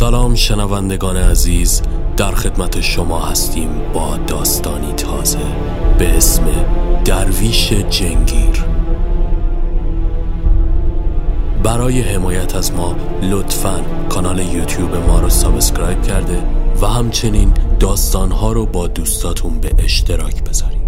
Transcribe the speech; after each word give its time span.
سلام 0.00 0.34
شنوندگان 0.34 1.16
عزیز 1.16 1.82
در 2.16 2.30
خدمت 2.30 2.80
شما 2.80 3.20
هستیم 3.20 3.68
با 3.94 4.16
داستانی 4.16 4.92
تازه 4.92 5.38
به 5.98 6.16
اسم 6.16 6.44
درویش 7.04 7.72
جنگیر. 7.72 8.64
برای 11.62 12.00
حمایت 12.00 12.56
از 12.56 12.72
ما 12.72 12.96
لطفا 13.22 13.80
کانال 14.08 14.38
یوتیوب 14.38 14.94
ما 14.94 15.20
رو 15.20 15.28
سابسکرایب 15.28 16.02
کرده 16.02 16.42
و 16.82 16.86
همچنین 16.86 17.52
داستانها 17.80 18.52
رو 18.52 18.66
با 18.66 18.86
دوستاتون 18.86 19.60
به 19.60 19.70
اشتراک 19.78 20.44
بذارید. 20.44 20.79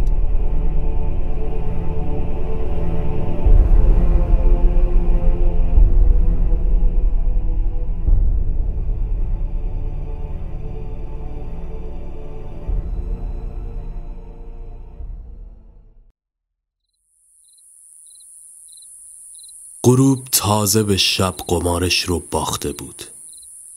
غروب 19.84 20.22
تازه 20.32 20.82
به 20.82 20.96
شب 20.96 21.34
قمارش 21.48 22.02
رو 22.02 22.22
باخته 22.30 22.72
بود. 22.72 23.04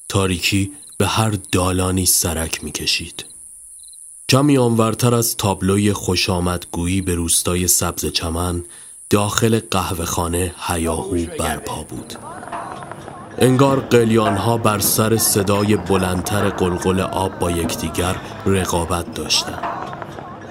تاریکی 0.09 0.71
به 0.97 1.07
هر 1.07 1.33
دالانی 1.51 2.05
سرک 2.05 2.63
می‌کشید. 2.63 3.25
کمی 4.29 4.57
آنورتر 4.57 5.15
از 5.15 5.37
تابلوی 5.37 5.93
خوش 5.93 6.29
گویی 6.71 7.01
به 7.01 7.15
روستای 7.15 7.67
سبز 7.67 8.05
چمن 8.05 8.63
داخل 9.09 9.59
قهوه 9.71 10.05
خانه 10.05 10.55
هیاهو 10.67 11.25
برپا 11.39 11.83
بود. 11.83 12.13
انگار 13.37 13.79
قلیانها 13.79 14.57
بر 14.57 14.79
سر 14.79 15.17
صدای 15.17 15.75
بلندتر 15.75 16.49
قلقل 16.49 16.99
آب 16.99 17.39
با 17.39 17.51
یکدیگر 17.51 18.21
رقابت 18.45 19.13
داشتند. 19.13 19.63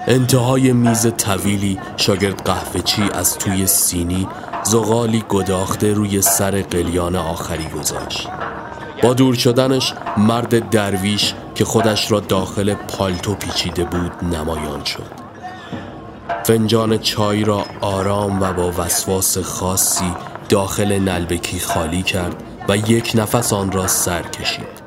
انتهای 0.07 0.73
میز 0.73 1.07
طویلی 1.17 1.79
شاگرد 1.97 2.43
قهوه 2.43 2.81
چی 2.81 3.01
از 3.01 3.37
توی 3.37 3.67
سینی 3.67 4.27
زغالی 4.65 5.23
گداخته 5.29 5.93
روی 5.93 6.21
سر 6.21 6.61
قلیان 6.61 7.15
آخری 7.15 7.67
گذاشت. 7.67 8.27
با 9.03 9.13
دور 9.13 9.35
شدنش 9.35 9.93
مرد 10.17 10.69
درویش 10.69 11.33
که 11.55 11.65
خودش 11.65 12.11
را 12.11 12.19
داخل 12.19 12.73
پالتو 12.73 13.35
پیچیده 13.35 13.83
بود 13.83 14.11
نمایان 14.35 14.83
شد. 14.83 15.11
فنجان 16.43 16.97
چای 16.97 17.43
را 17.43 17.65
آرام 17.81 18.41
و 18.41 18.53
با 18.53 18.71
وسواس 18.77 19.37
خاصی 19.37 20.13
داخل 20.49 20.99
نلبکی 20.99 21.59
خالی 21.59 22.03
کرد 22.03 22.43
و 22.69 22.77
یک 22.77 23.11
نفس 23.15 23.53
آن 23.53 23.71
را 23.71 23.87
سر 23.87 24.21
کشید. 24.21 24.84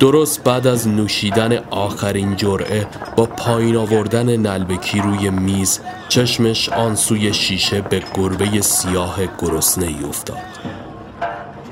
درست 0.00 0.44
بعد 0.44 0.66
از 0.66 0.88
نوشیدن 0.88 1.58
آخرین 1.70 2.36
جرعه 2.36 2.86
با 3.16 3.26
پایین 3.26 3.76
آوردن 3.76 4.36
نلبکی 4.36 5.00
روی 5.00 5.30
میز 5.30 5.80
چشمش 6.08 6.68
آن 6.68 6.94
سوی 6.94 7.34
شیشه 7.34 7.80
به 7.80 8.02
گربه 8.14 8.60
سیاه 8.60 9.16
گرسنه 9.38 9.86
ای 9.86 10.04
افتاد. 10.08 10.38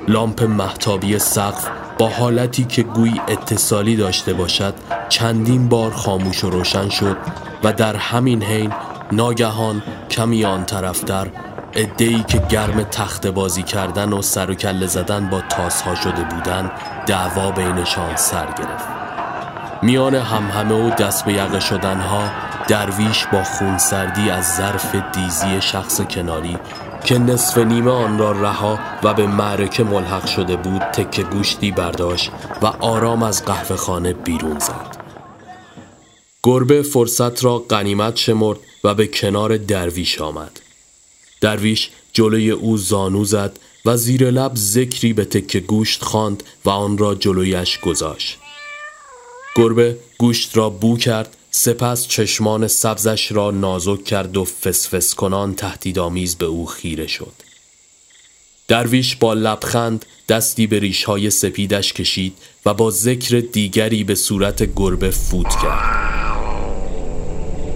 لامپ 0.07 0.43
محتابی 0.43 1.19
سقف 1.19 1.67
با 1.97 2.09
حالتی 2.09 2.63
که 2.63 2.83
گویی 2.83 3.21
اتصالی 3.27 3.95
داشته 3.95 4.33
باشد 4.33 4.73
چندین 5.09 5.69
بار 5.69 5.91
خاموش 5.91 6.43
و 6.43 6.49
روشن 6.49 6.89
شد 6.89 7.17
و 7.63 7.73
در 7.73 7.95
همین 7.95 8.43
حین 8.43 8.73
ناگهان 9.11 9.83
کمی 10.11 10.45
آن 10.45 10.65
طرفتر 10.65 11.27
ادهی 11.75 12.23
که 12.23 12.41
گرم 12.49 12.83
تخت 12.83 13.27
بازی 13.27 13.63
کردن 13.63 14.13
و 14.13 14.21
سر 14.21 14.51
و 14.51 14.53
کله 14.53 14.87
زدن 14.87 15.29
با 15.29 15.41
تاس 15.41 15.81
ها 15.81 15.95
شده 15.95 16.23
بودن 16.23 16.71
دعوا 17.07 17.51
بینشان 17.51 18.15
سر 18.15 18.45
گرفت. 18.45 19.03
میان 19.83 20.15
همهمه 20.15 20.75
و 20.75 20.89
دست 20.89 21.25
به 21.25 21.33
یقه 21.33 21.59
شدن 21.59 21.99
ها 21.99 22.31
درویش 22.67 23.25
با 23.25 23.43
خونسردی 23.43 24.29
از 24.29 24.55
ظرف 24.55 24.95
دیزی 25.13 25.61
شخص 25.61 26.01
کناری 26.01 26.57
که 27.05 27.17
نصف 27.19 27.57
نیمه 27.57 27.91
آن 27.91 28.17
را 28.17 28.31
رها 28.31 28.79
و 29.03 29.13
به 29.13 29.27
معرکه 29.27 29.83
ملحق 29.83 30.25
شده 30.25 30.55
بود 30.55 30.81
تکه 30.81 31.23
گوشتی 31.23 31.71
برداشت 31.71 32.31
و 32.61 32.65
آرام 32.65 33.23
از 33.23 33.45
قهوه 33.45 33.75
خانه 33.75 34.13
بیرون 34.13 34.59
زد. 34.59 34.97
گربه 36.43 36.81
فرصت 36.81 37.45
را 37.45 37.57
قنیمت 37.57 38.15
شمرد 38.15 38.59
و 38.83 38.93
به 38.93 39.07
کنار 39.07 39.57
درویش 39.57 40.21
آمد. 40.21 40.62
درویش 41.43 41.89
جلوی 42.13 42.51
او 42.51 42.77
زانو 42.77 43.25
زد 43.25 43.59
و 43.85 43.97
زیر 43.97 44.31
لب 44.31 44.51
ذکری 44.55 45.13
به 45.13 45.25
تکه 45.25 45.59
گوشت 45.59 46.03
خواند 46.03 46.43
و 46.65 46.69
آن 46.69 46.97
را 46.97 47.15
جلویش 47.15 47.79
گذاشت. 47.79 48.37
گربه 49.55 49.97
گوشت 50.17 50.57
را 50.57 50.69
بو 50.69 50.97
کرد 50.97 51.37
سپس 51.51 52.07
چشمان 52.07 52.67
سبزش 52.67 53.31
را 53.31 53.51
نازک 53.51 54.03
کرد 54.03 54.37
و 54.37 54.45
فسفس 54.45 55.15
کنان 55.15 55.55
تهدیدآمیز 55.55 56.35
به 56.35 56.45
او 56.45 56.65
خیره 56.65 57.07
شد. 57.07 57.33
درویش 58.67 59.15
با 59.15 59.33
لبخند 59.33 60.05
دستی 60.29 60.67
به 60.67 60.79
ریشهای 60.79 61.29
سپیدش 61.29 61.93
کشید 61.93 62.37
و 62.65 62.73
با 62.73 62.91
ذکر 62.91 63.39
دیگری 63.39 64.03
به 64.03 64.15
صورت 64.15 64.73
گربه 64.75 65.09
فوت 65.11 65.49
کرد. 65.49 66.22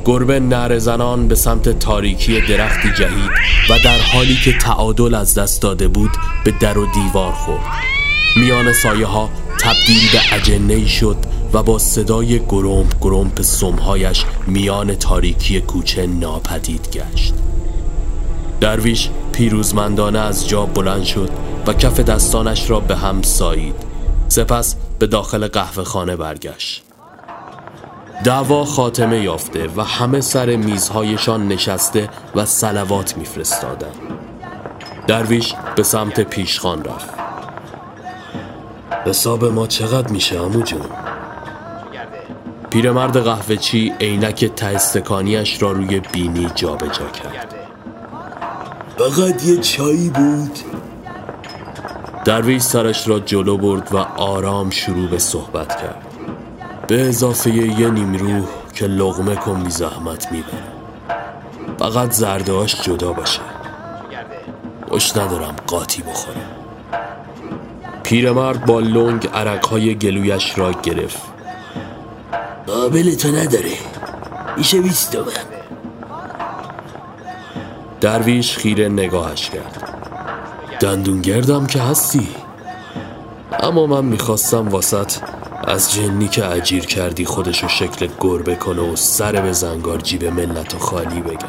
گربه 0.07 0.40
نر 0.40 0.79
زنان 0.79 1.28
به 1.28 1.35
سمت 1.35 1.79
تاریکی 1.79 2.41
درختی 2.41 2.91
جهید 2.91 3.31
و 3.69 3.79
در 3.84 3.97
حالی 4.13 4.35
که 4.35 4.57
تعادل 4.57 5.13
از 5.13 5.35
دست 5.35 5.62
داده 5.62 5.88
بود 5.88 6.12
به 6.44 6.51
در 6.51 6.78
و 6.78 6.88
دیوار 6.94 7.31
خورد. 7.31 7.62
میان 8.35 8.73
سایه 8.73 9.06
ها 9.06 9.29
تبدیل 9.59 10.12
به 10.13 10.35
اجنه 10.35 10.88
شد 10.88 11.18
و 11.53 11.63
با 11.63 11.79
صدای 11.79 12.40
گرمپ 12.50 12.94
گرمپ 13.01 13.41
سمهایش 13.41 14.25
میان 14.47 14.95
تاریکی 14.95 15.62
کوچه 15.62 16.06
ناپدید 16.06 16.89
گشت. 16.94 17.34
درویش 18.62 19.09
پیروزمندانه 19.31 20.19
از 20.19 20.50
جا 20.50 20.66
بلند 20.66 21.03
شد 21.03 21.29
و 21.68 21.74
کف 21.74 22.00
دستانش 22.00 22.69
را 22.69 22.79
به 22.79 22.95
هم 22.95 23.22
سایید. 23.22 23.75
سپس 24.28 24.75
به 25.00 25.07
داخل 25.07 25.47
قهوه 25.47 25.84
خانه 25.84 26.16
برگشت. 26.16 26.86
دعوا 28.23 28.66
خاتمه 28.66 29.19
یافته 29.19 29.69
و 29.75 29.83
همه 29.83 30.22
سر 30.22 30.55
میزهایشان 30.55 31.47
نشسته 31.47 32.09
و 32.35 32.45
سلوات 32.45 33.17
میفرستادند. 33.17 33.95
درویش 35.07 35.53
به 35.75 35.83
سمت 35.83 36.19
پیشخان 36.19 36.83
رفت 36.83 37.09
حساب 39.06 39.45
ما 39.45 39.67
چقدر 39.67 40.11
میشه 40.11 40.41
امو 40.41 40.61
جون؟ 40.61 40.85
پیرمرد 42.69 43.17
قهوه 43.17 43.56
چی 43.56 43.94
عینک 44.00 44.45
تهستکانیش 44.45 45.61
را 45.61 45.72
روی 45.72 46.00
بینی 46.00 46.50
جابجا 46.56 46.88
جا 46.88 47.09
کرد 47.09 47.56
فقط 48.97 49.45
یه 49.45 49.57
چایی 49.57 50.09
بود 50.09 50.59
درویش 52.25 52.61
سرش 52.61 53.07
را 53.07 53.19
جلو 53.19 53.57
برد 53.57 53.94
و 53.94 53.97
آرام 53.97 54.69
شروع 54.69 55.09
به 55.09 55.19
صحبت 55.19 55.67
کرد 55.81 56.06
به 56.87 57.07
اضافه 57.07 57.49
یه 57.49 57.89
نیم 57.89 58.13
روح 58.13 58.47
که 58.73 58.87
لغمه 58.87 59.35
کن 59.35 59.63
بی 59.63 59.69
زحمت 59.69 60.31
می‌بره 60.31 60.63
فقط 61.79 62.11
زردهاش 62.11 62.81
جدا 62.81 63.13
باشه. 63.13 63.39
خوش 64.89 65.17
ندارم 65.17 65.55
قاطی 65.67 66.01
بخورم. 66.01 66.45
پیرمرد 68.03 68.65
با 68.65 68.79
لنگ 68.79 69.29
عرقهای 69.33 69.95
گلویش 69.95 70.57
را 70.57 70.71
گرفت. 70.71 71.21
قابل 72.67 73.15
تو 73.15 73.27
نداره. 73.27 73.71
میشه 74.57 74.81
بیست 74.81 75.15
من. 75.15 75.23
درویش 78.01 78.57
خیره 78.57 78.89
نگاهش 78.89 79.50
کرد. 79.50 80.00
دندون 80.79 81.21
گردم 81.21 81.67
که 81.67 81.81
هستی. 81.81 82.27
اما 83.59 83.85
من 83.85 84.06
می‌خواستم 84.06 84.67
واسط 84.67 85.13
از 85.67 85.93
جنی 85.93 86.27
که 86.27 86.45
اجیر 86.45 86.85
کردی 86.85 87.25
خودشو 87.25 87.67
شکل 87.67 88.07
گربه 88.19 88.55
کنه 88.55 88.81
و 88.81 88.95
سر 88.95 89.31
به 89.31 89.51
زنگار 89.51 90.01
جیب 90.01 90.25
ملت 90.25 90.75
و 90.75 90.79
خالی 90.79 91.21
بگم. 91.21 91.47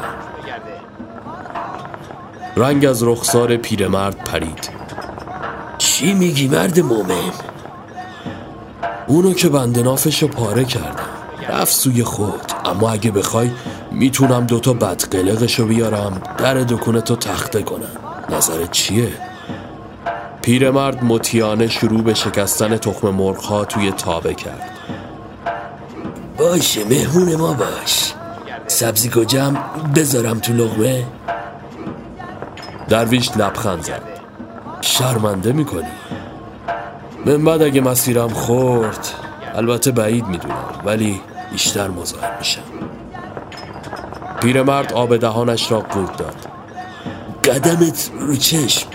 رنگ 2.55 2.85
از 2.85 3.03
رخسار 3.03 3.57
پیرمرد 3.57 4.17
پرید. 4.17 4.69
چی 5.77 6.13
میگی 6.13 6.47
مرد 6.47 6.79
مومن؟ 6.79 7.31
اونو 9.07 9.33
که 9.33 9.49
بند 9.49 9.79
نافشو 9.79 10.27
پاره 10.27 10.65
کردم. 10.65 11.09
رفت 11.49 11.73
سوی 11.73 12.03
خود. 12.03 12.51
اما 12.65 12.91
اگه 12.91 13.11
بخوای 13.11 13.51
می‌تونم 13.91 14.45
دوتا 14.45 14.73
بدقلقشو 14.73 15.65
بیارم 15.65 16.21
در 16.37 16.53
دکونتو 16.53 17.15
تخته 17.15 17.61
کنم. 17.61 17.91
نظرت 18.29 18.71
چیه؟ 18.71 19.28
پیرمرد 20.49 21.03
متیانه 21.03 21.67
شروع 21.67 22.01
به 22.01 22.13
شکستن 22.13 22.77
تخم 22.77 23.09
مرغ 23.09 23.65
توی 23.65 23.91
تابه 23.91 24.33
کرد. 24.33 24.69
باشه 26.37 26.83
مهمون 26.83 27.35
ما 27.35 27.53
باش. 27.53 28.13
سبزی 28.67 29.09
کجام؟ 29.09 29.57
بذارم 29.95 30.39
تو 30.39 30.53
لغمه. 30.53 31.05
درویش 32.87 33.31
لبخند 33.37 33.83
زد. 33.83 34.01
شرمنده 34.81 35.51
می‌کنی؟ 35.51 35.91
من 37.25 37.45
بعد 37.45 37.61
اگه 37.61 37.81
مسیرم 37.81 38.29
خورد 38.29 39.07
البته 39.55 39.91
بعید 39.91 40.27
می‌دونم 40.27 40.65
ولی 40.85 41.21
بیشتر 41.51 41.87
مزاحم 41.87 42.31
میشم. 42.39 42.61
پیرمرد 44.41 44.93
آب 44.93 45.17
دهانش 45.17 45.71
را 45.71 45.79
قورت 45.79 46.17
داد. 46.17 46.35
قدمت 47.43 48.11
رو 48.19 48.35
چشم. 48.35 48.88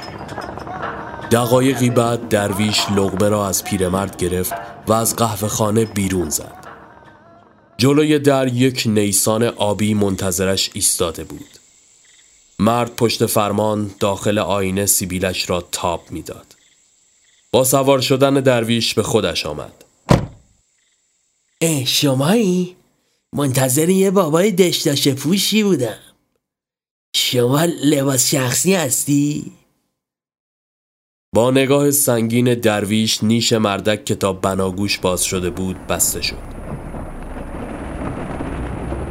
دقایقی 1.35 1.91
بعد 1.91 2.29
درویش 2.29 2.81
لغمه 2.91 3.29
را 3.29 3.49
از 3.49 3.65
پیرمرد 3.65 4.17
گرفت 4.17 4.53
و 4.87 4.93
از 4.93 5.17
قهوه 5.17 5.49
خانه 5.49 5.85
بیرون 5.85 6.31
زد 6.31 6.67
جلوی 7.79 8.19
در 8.19 8.49
یک 8.49 8.83
نیسان 8.87 9.43
آبی 9.43 9.95
منتظرش 9.95 10.71
ایستاده 10.75 11.25
بود 11.25 11.59
مرد 12.59 12.97
پشت 12.97 13.27
فرمان 13.27 13.91
داخل 14.01 14.39
آینه 14.39 14.87
سیبیلش 14.87 15.51
را 15.51 15.69
تاب 15.73 16.03
می‌داد. 16.11 16.47
با 17.53 17.65
سوار 17.65 18.01
شدن 18.01 18.35
درویش 18.35 18.95
به 18.95 19.03
خودش 19.03 19.47
آمد 19.47 19.85
اه 21.61 21.85
شمایی؟ 21.85 22.77
منتظر 23.33 23.89
یه 23.89 24.11
بابای 24.11 24.51
دشتاش 24.51 25.09
پوشی 25.09 25.63
بودم 25.63 25.99
شما 27.17 27.65
لباس 27.65 28.31
شخصی 28.31 28.75
هستی؟ 28.75 29.53
با 31.35 31.51
نگاه 31.51 31.91
سنگین 31.91 32.55
درویش 32.55 33.25
نیش 33.25 33.53
مردک 33.53 34.05
که 34.05 34.15
تا 34.15 34.33
بناگوش 34.33 34.99
باز 34.99 35.25
شده 35.25 35.51
بود 35.51 35.87
بسته 35.87 36.23
شد 36.23 36.37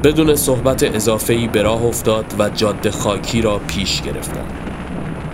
بدون 0.03 0.35
صحبت 0.35 0.83
اضافه‌ای 0.95 1.47
به 1.47 1.61
راه 1.61 1.85
افتاد 1.85 2.25
و 2.39 2.49
جاده 2.49 2.91
خاکی 2.91 3.41
را 3.41 3.59
پیش 3.67 4.01
گرفتند. 4.01 4.53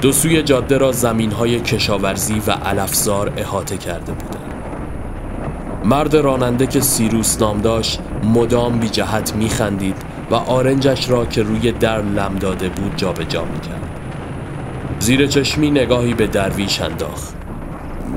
دو 0.02 0.12
سوی 0.12 0.44
جاده 0.44 0.78
را 0.78 0.92
زمینهای 0.92 1.60
کشاورزی 1.60 2.42
و 2.48 2.52
علفزار 2.52 3.34
احاطه 3.38 3.78
کرده 3.78 4.12
بودند. 4.12 4.54
مرد 5.86 6.16
راننده 6.16 6.68
که 6.68 6.80
سیروس 6.80 7.42
نام 7.42 7.62
داشت 7.62 8.00
مدام 8.24 8.80
بی 8.80 8.90
جهت 8.90 9.36
می 9.36 9.50
خندید 9.50 9.96
و 10.32 10.36
آرنجش 10.36 11.10
را 11.10 11.26
که 11.26 11.44
روی 11.44 11.72
در 11.72 12.02
لم 12.02 12.36
داده 12.40 12.70
بود 12.70 12.96
جابجا 12.96 13.24
جا 13.24 13.46
می 13.46 13.60
کرد. 13.60 13.99
زیر 15.00 15.28
چشمی 15.28 15.72
نگاهی 15.72 16.14
به 16.14 16.28
درویش 16.28 16.82
انداخت. 16.82 17.34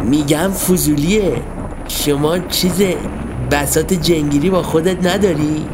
میگم 0.04 0.50
فضولیه. 0.50 1.42
شما 1.88 2.38
چیز 2.38 2.82
بسات 3.50 3.92
جنگیری 3.92 4.50
با 4.50 4.62
خودت 4.62 5.06
نداری؟ 5.06 5.64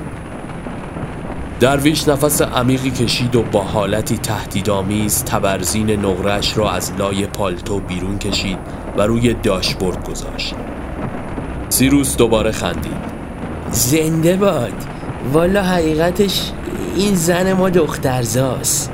درویش 1.60 2.08
نفس 2.08 2.42
عمیقی 2.42 2.90
کشید 2.90 3.36
و 3.36 3.42
با 3.42 3.62
حالتی 3.62 4.18
تهدیدآمیز 4.18 5.24
تبرزین 5.24 5.90
نقرش 5.90 6.56
را 6.56 6.70
از 6.70 6.92
لای 6.98 7.26
پالتو 7.26 7.80
بیرون 7.80 8.18
کشید 8.18 8.58
و 8.96 9.02
روی 9.02 9.34
داشبورد 9.34 10.10
گذاشت. 10.10 10.54
سیروس 11.68 12.16
دوباره 12.16 12.52
خندید. 12.52 13.18
زنده 13.70 14.36
باد. 14.36 14.84
والا 15.32 15.62
حقیقتش 15.62 16.52
این 16.96 17.14
زن 17.14 17.52
ما 17.52 17.70
دخترزاست. 17.70 18.92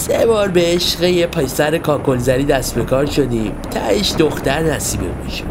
سه 0.00 0.26
بار 0.26 0.48
به 0.48 0.60
عشق 0.60 1.02
یه 1.02 1.26
پسر 1.26 1.78
کاکلزری 1.78 2.44
دست 2.44 2.74
به 2.74 2.84
کار 2.84 3.06
شدیم. 3.06 3.52
تهش 3.70 4.12
دختر 4.18 4.62
نصیبه 4.62 5.06
می‌شد. 5.24 5.44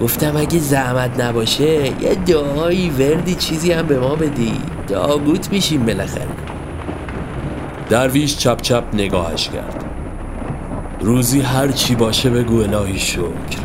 گفتم 0.00 0.36
اگه 0.36 0.58
زحمت 0.58 1.20
نباشه 1.20 2.02
یه 2.02 2.14
دعایی 2.26 2.90
وردی 2.90 3.34
چیزی 3.34 3.72
هم 3.72 3.86
به 3.86 3.98
ما 3.98 4.14
بدی. 4.14 4.52
داگوت 4.88 5.52
میشیم 5.52 5.86
بالاخره. 5.86 6.26
درویش 7.88 8.36
چپ 8.36 8.60
چپ 8.60 8.84
نگاهش 8.92 9.48
کرد. 9.48 9.84
روزی 11.00 11.40
هر 11.40 11.68
چی 11.68 11.94
باشه 11.94 12.30
بگو 12.30 12.60
الهی 12.60 12.98
شکر. 12.98 13.62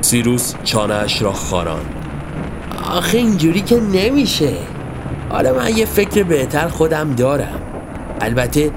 سیروس 0.00 0.54
چانهش 0.64 1.22
را 1.22 1.32
خاران 1.32 1.84
آخه 2.90 3.18
اینجوری 3.18 3.60
که 3.60 3.80
نمیشه. 3.80 4.52
حالا 5.30 5.54
من 5.54 5.76
یه 5.76 5.86
فکر 5.86 6.22
بهتر 6.22 6.68
خودم 6.68 7.14
دارم. 7.14 7.59
البته 8.20 8.70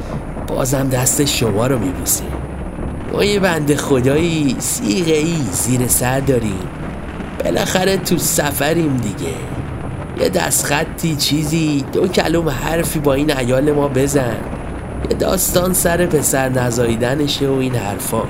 بازم 0.48 0.90
دست 0.90 1.25
شما 1.25 1.68
رو 1.68 1.80
میبوسیم 1.80 2.31
ما 3.13 3.24
یه 3.24 3.40
بند 3.40 3.75
خدایی 3.75 4.56
سیغه 4.60 5.13
ای 5.13 5.38
زیر 5.51 5.88
سر 5.88 6.19
داریم. 6.19 6.68
بالاخره 7.44 7.98
تو 7.98 8.18
سفریم 8.18 8.98
دیگه. 8.98 9.34
یه 10.19 10.30
دستخطی 10.30 11.16
چیزی 11.16 11.86
دو 11.94 12.07
کلوم 12.07 12.50
حرفی 12.50 13.00
با 13.00 13.13
این 13.13 13.38
ایال 13.38 13.72
ما 13.72 13.88
بزن. 13.88 14.36
یه 15.10 15.18
داستان 15.18 15.74
سر 15.74 16.06
پسر 16.06 16.50
نزاییدنشه 16.50 17.48
و 17.48 17.54
این 17.54 17.75
حرفا. 17.75 18.24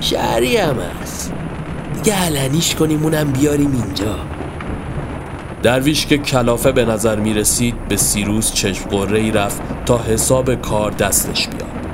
شهری 0.00 0.56
هم 0.56 0.76
هست. 1.02 1.32
دیگه 1.94 2.16
علنیش 2.16 2.74
کنیم 2.74 3.02
اونم 3.02 3.30
بیاریم 3.32 3.82
اینجا. 3.84 4.16
درویش 5.64 6.06
که 6.06 6.18
کلافه 6.18 6.72
به 6.72 6.84
نظر 6.84 7.16
می 7.20 7.34
رسید 7.34 7.88
به 7.88 7.96
سیروس 7.96 8.52
چشم 8.52 8.88
قره 8.88 9.18
ای 9.18 9.30
رفت 9.30 9.62
تا 9.86 9.98
حساب 9.98 10.54
کار 10.54 10.90
دستش 10.90 11.48
بیاد 11.48 11.86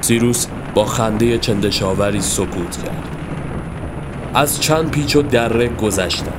سیروس 0.00 0.46
با 0.74 0.84
خنده 0.84 1.38
چندشاوری 1.38 2.20
سکوت 2.20 2.76
کرد 2.76 3.08
از 4.34 4.60
چند 4.60 4.90
پیچ 4.90 5.16
و 5.16 5.22
دره 5.22 5.68
گذشتن 5.68 6.32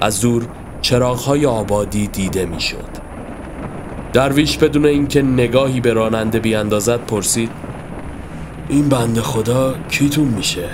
از 0.00 0.20
دور 0.20 0.46
چراغهای 0.80 1.46
آبادی 1.46 2.06
دیده 2.06 2.46
می‌شد. 2.46 2.90
درویش 4.12 4.58
بدون 4.58 4.86
اینکه 4.86 5.22
نگاهی 5.22 5.80
به 5.80 5.92
راننده 5.92 6.38
بیاندازد 6.38 7.00
پرسید 7.00 7.50
این 8.68 8.88
بنده 8.88 9.20
خدا 9.20 9.74
کیتون 9.90 10.28
میشه؟ 10.28 10.68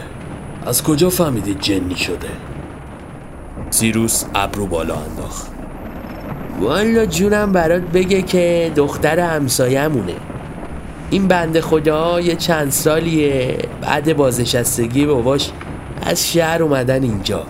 از 0.66 0.82
کجا 0.82 1.10
فهمیدید 1.10 1.60
جنی 1.60 1.96
شده؟ 1.96 2.47
سیروس 3.70 4.24
ابرو 4.34 4.66
بالا 4.66 4.94
انداخت. 4.94 5.46
والا 6.60 7.06
جونم 7.06 7.52
برات 7.52 7.82
بگه 7.82 8.22
که 8.22 8.72
دختر 8.76 9.18
همسایمونه 9.20 10.14
این 11.10 11.28
بنده 11.28 11.60
خدا 11.60 12.20
یه 12.20 12.36
چند 12.36 12.70
سالیه 12.70 13.58
بعد 13.80 14.16
بازنشستگی 14.16 15.06
باباش 15.06 15.50
از 16.02 16.32
شهر 16.32 16.62
اومدن 16.62 17.02
اینجا. 17.02 17.46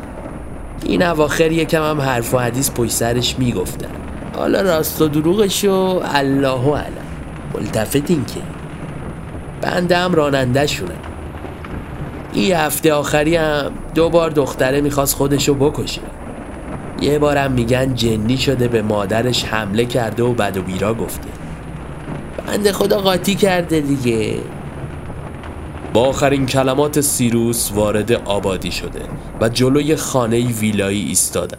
این 0.84 1.02
اواخر 1.02 1.52
یکم 1.52 1.82
هم 1.82 2.00
حرف 2.00 2.34
و 2.34 2.38
حدیث 2.38 2.70
پشت 2.70 2.90
سرش 2.90 3.38
می‌گفتن. 3.38 3.88
حالا 4.36 4.60
راست 4.60 5.02
و 5.02 5.08
دروغشو 5.08 6.02
الله 6.14 6.76
علم 6.76 7.06
ملتفتین 7.54 8.24
که. 8.24 8.40
بنده 9.60 9.96
هم 9.96 10.12
راننده 10.12 10.66
شونم 10.66 10.90
این 12.38 12.52
هفته 12.52 12.92
آخری 12.92 13.36
هم 13.36 13.72
دو 13.94 14.08
بار 14.08 14.30
دختره 14.30 14.80
می‌خواست 14.80 15.14
خودشو 15.14 15.54
بکشه. 15.54 16.00
یه 17.00 17.18
بارم 17.18 17.52
میگن 17.52 17.94
جنی 17.94 18.38
شده 18.38 18.68
به 18.68 18.82
مادرش 18.82 19.44
حمله 19.44 19.84
کرده 19.84 20.22
و 20.22 20.32
بد 20.32 20.56
و 20.56 20.62
بیرا 20.62 20.94
گفته. 20.94 21.28
بنده 22.46 22.72
خدا 22.72 23.00
قاطی 23.00 23.34
کرده 23.34 23.80
دیگه. 23.80 24.40
با 25.92 26.00
آخرین 26.00 26.46
کلمات 26.46 27.00
سیروس 27.00 27.70
وارد 27.74 28.12
آبادی 28.12 28.72
شده 28.72 29.02
و 29.40 29.48
جلوی 29.48 29.96
خانه 29.96 30.40
ویلایی 30.40 31.04
ایستادن. 31.04 31.58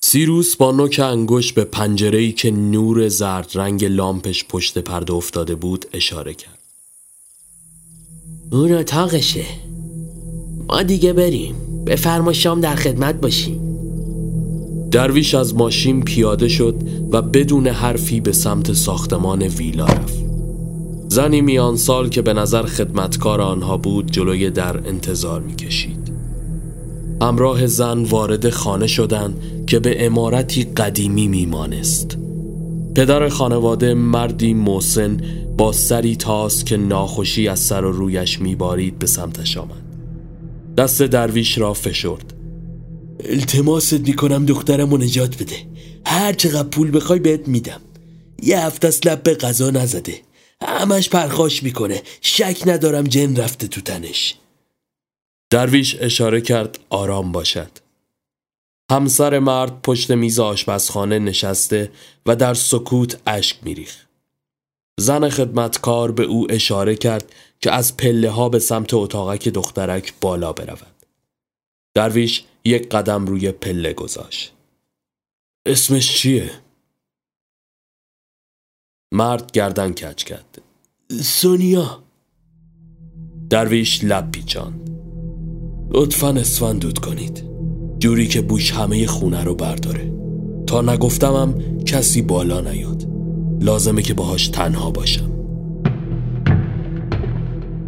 سیروس 0.00 0.56
با 0.56 0.72
نوک 0.72 1.00
انگوش 1.04 1.52
به 1.52 1.64
پنجره‌ای 1.64 2.32
که 2.32 2.50
نور 2.50 3.08
زرد 3.08 3.50
رنگ 3.54 3.84
لامپش 3.84 4.44
پشت 4.44 4.78
پرده 4.78 5.12
افتاده 5.12 5.54
بود 5.54 5.86
اشاره 5.92 6.34
کرد. 6.34 6.61
اون 8.52 8.72
اتاقشه 8.72 9.44
ما 10.68 10.82
دیگه 10.82 11.12
بریم 11.12 11.54
بفرما 11.86 12.32
شام 12.32 12.60
در 12.60 12.74
خدمت 12.74 13.20
باشیم 13.20 13.60
درویش 14.90 15.34
از 15.34 15.54
ماشین 15.54 16.02
پیاده 16.02 16.48
شد 16.48 16.74
و 17.10 17.22
بدون 17.22 17.66
حرفی 17.66 18.20
به 18.20 18.32
سمت 18.32 18.72
ساختمان 18.72 19.42
ویلا 19.42 19.84
رفت 19.84 20.24
زنی 21.08 21.40
میان 21.40 21.76
سال 21.76 22.08
که 22.08 22.22
به 22.22 22.32
نظر 22.32 22.62
خدمتکار 22.62 23.40
آنها 23.40 23.76
بود 23.76 24.10
جلوی 24.10 24.50
در 24.50 24.88
انتظار 24.88 25.40
می‌کشید. 25.40 26.12
همراه 27.22 27.66
زن 27.66 28.02
وارد 28.02 28.50
خانه 28.50 28.86
شدند 28.86 29.64
که 29.66 29.78
به 29.78 30.06
امارتی 30.06 30.64
قدیمی 30.64 31.28
میمانست. 31.28 32.18
پدر 32.94 33.28
خانواده 33.28 33.94
مردی 33.94 34.54
موسن 34.54 35.16
با 35.58 35.72
سری 35.72 36.16
تاس 36.16 36.64
که 36.64 36.76
ناخوشی 36.76 37.48
از 37.48 37.60
سر 37.60 37.84
و 37.84 37.92
رویش 37.92 38.40
میبارید 38.40 38.98
به 38.98 39.06
سمتش 39.06 39.56
آمد. 39.56 39.82
دست 40.78 41.02
درویش 41.02 41.58
را 41.58 41.74
فشرد. 41.74 42.34
التماست 43.24 44.00
می‌کنم 44.00 44.46
دخترم 44.46 44.94
نجات 44.94 45.42
بده. 45.42 45.56
هر 46.06 46.32
چقدر 46.32 46.68
پول 46.68 46.96
بخوای 46.96 47.18
بهت 47.18 47.48
میدم. 47.48 47.80
یه 48.42 48.60
هفته 48.60 48.88
از 48.88 49.00
لب 49.06 49.22
به 49.22 49.34
غذا 49.34 49.70
نزده. 49.70 50.20
همش 50.62 51.08
پرخاش 51.08 51.62
می‌کنه 51.62 52.02
شک 52.20 52.62
ندارم 52.66 53.04
جن 53.04 53.36
رفته 53.36 53.68
تو 53.68 53.80
تنش 53.80 54.34
درویش 55.50 55.96
اشاره 56.00 56.40
کرد 56.40 56.78
آرام 56.90 57.32
باشد 57.32 57.70
همسر 58.92 59.38
مرد 59.38 59.82
پشت 59.82 60.10
میز 60.10 60.38
آشپزخانه 60.38 61.18
نشسته 61.18 61.90
و 62.26 62.36
در 62.36 62.54
سکوت 62.54 63.20
اشک 63.26 63.56
میریخ 63.62 63.96
زن 65.00 65.28
خدمتکار 65.28 66.12
به 66.12 66.22
او 66.22 66.52
اشاره 66.52 66.96
کرد 66.96 67.32
که 67.60 67.70
از 67.70 67.96
پله 67.96 68.30
ها 68.30 68.48
به 68.48 68.58
سمت 68.58 68.94
اتاقک 68.94 69.48
دخترک 69.48 70.14
بالا 70.20 70.52
برود. 70.52 71.06
درویش 71.94 72.44
یک 72.64 72.88
قدم 72.88 73.26
روی 73.26 73.52
پله 73.52 73.92
گذاشت. 73.92 74.52
اسمش 75.66 76.16
چیه؟ 76.18 76.50
مرد 79.12 79.52
گردن 79.52 79.92
کج 79.92 80.24
کرد. 80.24 80.62
سونیا 81.22 82.02
درویش 83.50 84.04
لب 84.04 84.30
پیچاند. 84.32 84.90
لطفا 85.90 86.28
اسفن 86.28 86.78
دود 86.78 86.98
کنید. 86.98 87.44
جوری 87.98 88.28
که 88.28 88.40
بوش 88.40 88.72
همه 88.72 89.06
خونه 89.06 89.44
رو 89.44 89.54
برداره. 89.54 90.12
تا 90.66 90.82
نگفتمم 90.82 91.84
کسی 91.84 92.22
بالا 92.22 92.60
نیاد. 92.60 93.11
لازمه 93.62 94.02
که 94.02 94.14
باهاش 94.14 94.48
تنها 94.48 94.90
باشم. 94.90 95.30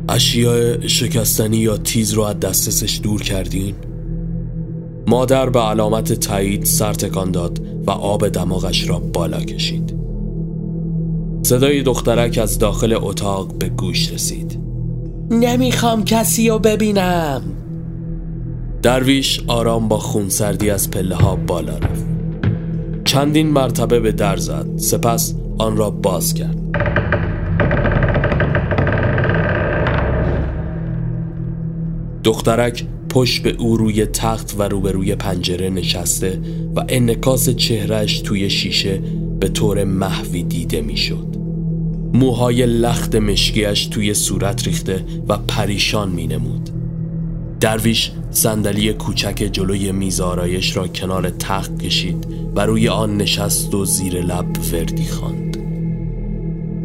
اشیاء 0.08 0.86
شکستنی 0.86 1.56
یا 1.56 1.76
تیز 1.76 2.12
رو 2.12 2.22
از 2.22 2.40
دسترسش 2.40 3.00
دور 3.02 3.22
کردین؟ 3.22 3.74
مادر 5.06 5.50
به 5.50 5.60
علامت 5.60 6.12
تایید 6.12 6.64
سر 6.64 6.92
تکان 6.92 7.30
داد 7.30 7.66
و 7.86 7.90
آب 7.90 8.28
دماغش 8.28 8.88
را 8.88 8.98
بالا 8.98 9.40
کشید. 9.40 9.94
صدای 11.42 11.82
دخترک 11.82 12.38
از 12.38 12.58
داخل 12.58 12.98
اتاق 13.00 13.54
به 13.58 13.68
گوش 13.68 14.12
رسید. 14.12 14.60
نمی‌خوام 15.30 16.04
کسی 16.04 16.48
رو 16.48 16.58
ببینم. 16.58 17.42
درویش 18.82 19.40
آرام 19.46 19.88
با 19.88 19.98
خونسردی 19.98 20.70
از 20.70 20.90
پله 20.90 21.14
ها 21.14 21.36
بالا 21.36 21.78
رفت. 21.78 22.04
چندین 23.04 23.50
مرتبه 23.50 24.00
به 24.00 24.12
در 24.12 24.36
زد 24.36 24.66
سپس 24.76 25.34
آن 25.58 25.76
را 25.76 25.90
باز 25.90 26.34
کرد. 26.34 26.58
دخترک 32.24 32.86
پشت 33.08 33.42
به 33.42 33.50
او 33.50 33.76
روی 33.76 34.06
تخت 34.06 34.54
و 34.58 34.62
روبروی 34.62 35.14
پنجره 35.14 35.70
نشسته 35.70 36.40
و 36.76 36.84
انکاس 36.88 37.50
چهرش 37.50 38.20
توی 38.20 38.50
شیشه 38.50 39.00
به 39.40 39.48
طور 39.48 39.84
محوی 39.84 40.42
دیده 40.42 40.80
می‌شد. 40.80 41.36
موهای 42.14 42.66
لخت 42.66 43.14
مشکیش 43.14 43.86
توی 43.86 44.14
صورت 44.14 44.66
ریخته 44.66 45.04
و 45.28 45.38
پریشان 45.48 46.10
می 46.10 46.26
نمود. 46.26 46.70
درویش 47.60 48.12
صندلی 48.30 48.92
کوچک 48.92 49.48
جلوی 49.52 49.92
میز 49.92 50.20
آرایش 50.20 50.76
را 50.76 50.88
کنار 50.88 51.30
تخت 51.30 51.82
کشید 51.82 52.26
و 52.54 52.60
روی 52.60 52.88
آن 52.88 53.16
نشست 53.16 53.74
و 53.74 53.84
زیر 53.84 54.20
لب 54.20 54.46
وردی 54.72 55.04
خواند. 55.04 55.43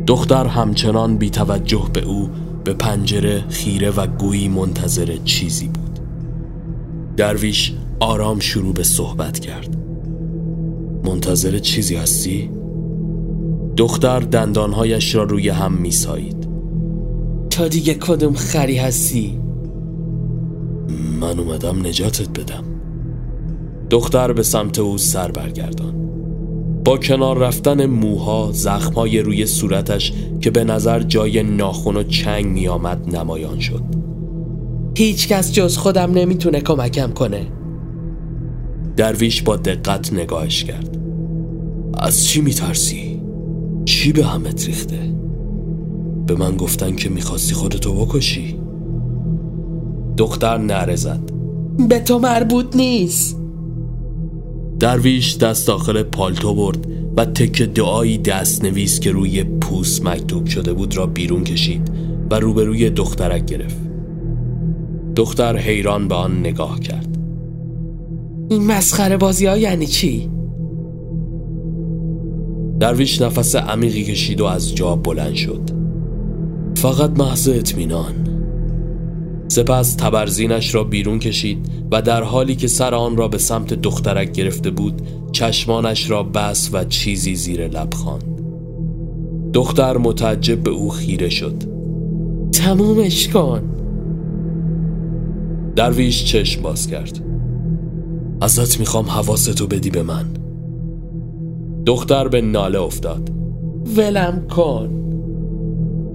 دختر 0.09 0.47
همچنان 0.47 1.17
بی 1.17 1.29
توجه 1.29 1.89
به 1.93 2.05
او 2.05 2.29
به 2.63 2.73
پنجره 2.73 3.43
خیره 3.49 3.89
و 3.89 4.07
گویی 4.07 4.47
منتظر 4.47 5.17
چیزی 5.25 5.67
بود. 5.67 5.99
درویش 7.17 7.73
آرام 7.99 8.39
شروع 8.39 8.73
به 8.73 8.83
صحبت 8.83 9.39
کرد. 9.39 9.77
منتظر 11.03 11.59
چیزی 11.59 11.95
هستی؟ 11.95 12.51
دختر 13.77 14.19
دندانهایش 14.19 15.15
را 15.15 15.23
روی 15.23 15.49
هم 15.49 15.73
میسایید. 15.73 16.47
تا 17.49 17.67
دیگه 17.67 17.93
کدوم 17.93 18.33
خری 18.33 18.77
هستی؟ 18.77 19.39
من 21.19 21.39
اومدم 21.39 21.87
نجاتت 21.87 22.39
بدم. 22.39 22.63
دختر 23.89 24.33
به 24.33 24.43
سمت 24.43 24.79
او 24.79 24.97
سر 24.97 25.31
برگردان 25.31 25.93
با 26.85 26.97
کنار 26.97 27.37
رفتن 27.37 27.85
موها 27.85 28.49
زخمهای 28.53 29.19
روی 29.19 29.45
صورتش 29.45 30.13
که 30.41 30.51
به 30.51 30.63
نظر 30.63 30.99
جای 30.99 31.43
ناخون 31.43 31.97
و 31.97 32.03
چنگ 32.03 32.45
میآمد 32.45 33.15
نمایان 33.15 33.59
شد. 33.59 33.83
هیچ 34.97 35.27
کس 35.27 35.53
جز 35.53 35.77
خودم 35.77 36.11
نمی‌تونه 36.11 36.61
کمکم 36.61 37.11
کنه. 37.11 37.47
درویش 38.97 39.41
با 39.41 39.55
دقت 39.55 40.13
نگاهش 40.13 40.63
کرد. 40.63 40.97
از 41.93 42.25
چی 42.25 42.41
میترسی؟ 42.41 43.21
چی 43.85 44.11
به 44.11 44.25
همت 44.25 44.65
ریخته؟ 44.65 45.13
به 46.27 46.35
من 46.35 46.57
گفتن 46.57 46.95
که 46.95 47.09
می‌خواستی 47.09 47.53
خودتو 47.53 47.93
بکشی. 47.93 48.59
دختر 50.17 50.57
نره 50.57 50.95
زد. 50.95 51.31
به 51.89 51.99
تو 51.99 52.19
مربوط 52.19 52.75
نیست. 52.75 53.38
درویش 54.79 55.37
دست 55.37 55.67
داخل 55.67 56.03
پالتو 56.03 56.53
برد 56.53 56.87
و 57.17 57.25
تک 57.25 57.61
دعایی 57.61 58.17
دست 58.17 58.63
نویس 58.63 58.99
که 58.99 59.11
روی 59.11 59.43
پوست 59.43 60.05
مکتوب 60.05 60.45
شده 60.45 60.73
بود 60.73 60.97
را 60.97 61.07
بیرون 61.07 61.43
کشید 61.43 61.91
و 62.31 62.39
روبروی 62.39 62.89
دخترک 62.89 63.45
گرفت. 63.45 63.77
دختر 65.15 65.57
حیران 65.57 66.07
به 66.07 66.15
آن 66.15 66.39
نگاه 66.39 66.79
کرد. 66.79 67.17
این 68.49 68.63
مسخره 68.63 69.17
بازی 69.17 69.45
ها 69.45 69.57
یعنی 69.57 69.87
چی؟ 69.87 70.29
درویش 72.79 73.21
نفس 73.21 73.55
عمیقی 73.55 74.03
کشید 74.03 74.41
و 74.41 74.45
از 74.45 74.75
جا 74.75 74.95
بلند 74.95 75.35
شد. 75.35 75.61
فقط 76.75 77.19
محض 77.19 77.49
اطمینان. 77.49 78.28
سپس 79.51 79.95
تبرزینش 79.95 80.75
را 80.75 80.83
بیرون 80.83 81.19
کشید 81.19 81.71
و 81.91 82.01
در 82.01 82.23
حالی 82.23 82.55
که 82.55 82.67
سر 82.67 82.95
آن 82.95 83.17
را 83.17 83.27
به 83.27 83.37
سمت 83.37 83.73
دخترک 83.73 84.31
گرفته 84.31 84.71
بود 84.71 85.01
چشمانش 85.31 86.09
را 86.09 86.23
بس 86.23 86.69
و 86.73 86.83
چیزی 86.83 87.35
زیر 87.35 87.67
لب 87.67 87.93
خواند. 87.93 88.41
دختر 89.53 89.97
متعجب 89.97 90.63
به 90.63 90.69
او 90.69 90.89
خیره 90.89 91.29
شد. 91.29 91.63
تمومش 92.51 93.27
کن. 93.27 93.61
درویش 95.75 96.25
چشم 96.25 96.61
باز 96.61 96.87
کرد. 96.87 97.19
ازت 98.41 98.79
می‌خوام 98.79 99.05
حواستو 99.05 99.67
بدی 99.67 99.89
به 99.89 100.03
من. 100.03 100.25
دختر 101.85 102.27
به 102.27 102.41
ناله 102.41 102.81
افتاد. 102.81 103.29
ولم 103.97 104.47
کن. 104.47 104.89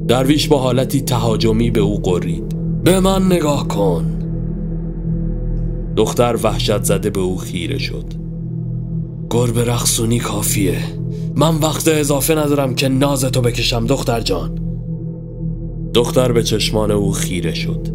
درویش 0.09 0.49
با 0.49 0.59
حالتی 0.59 1.01
تهاجمی 1.01 1.71
به 1.71 1.81
او 1.81 1.99
قرید. 1.99 2.64
به 2.85 3.01
من 3.01 3.27
نگاه 3.27 3.69
کن. 3.69 4.05
دختر 5.97 6.39
وحشت 6.43 6.83
زده 6.83 7.11
به 7.11 7.21
او 7.21 7.37
خیره 7.37 7.79
شد. 7.79 8.05
گربه 9.31 9.65
رقصونی 9.65 10.19
کافیه. 10.19 10.79
من 11.35 11.57
وقت 11.57 11.89
اضافه 11.89 12.35
ندارم 12.35 12.75
که 12.75 12.89
نازتو 12.89 13.41
بکشم 13.41 13.87
دختر 13.87 14.21
جان. 14.21 14.59
دختر 15.95 16.33
به 16.33 16.43
چشمان 16.43 16.91
او 16.91 17.13
خیره 17.13 17.55
شد. 17.55 17.89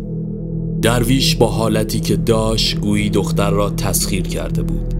درویش 0.81 1.35
با 1.35 1.47
حالتی 1.47 1.99
که 1.99 2.15
داشت 2.15 2.79
گویی 2.79 3.09
دختر 3.09 3.51
را 3.51 3.69
تسخیر 3.69 4.27
کرده 4.27 4.63
بود. 4.63 4.93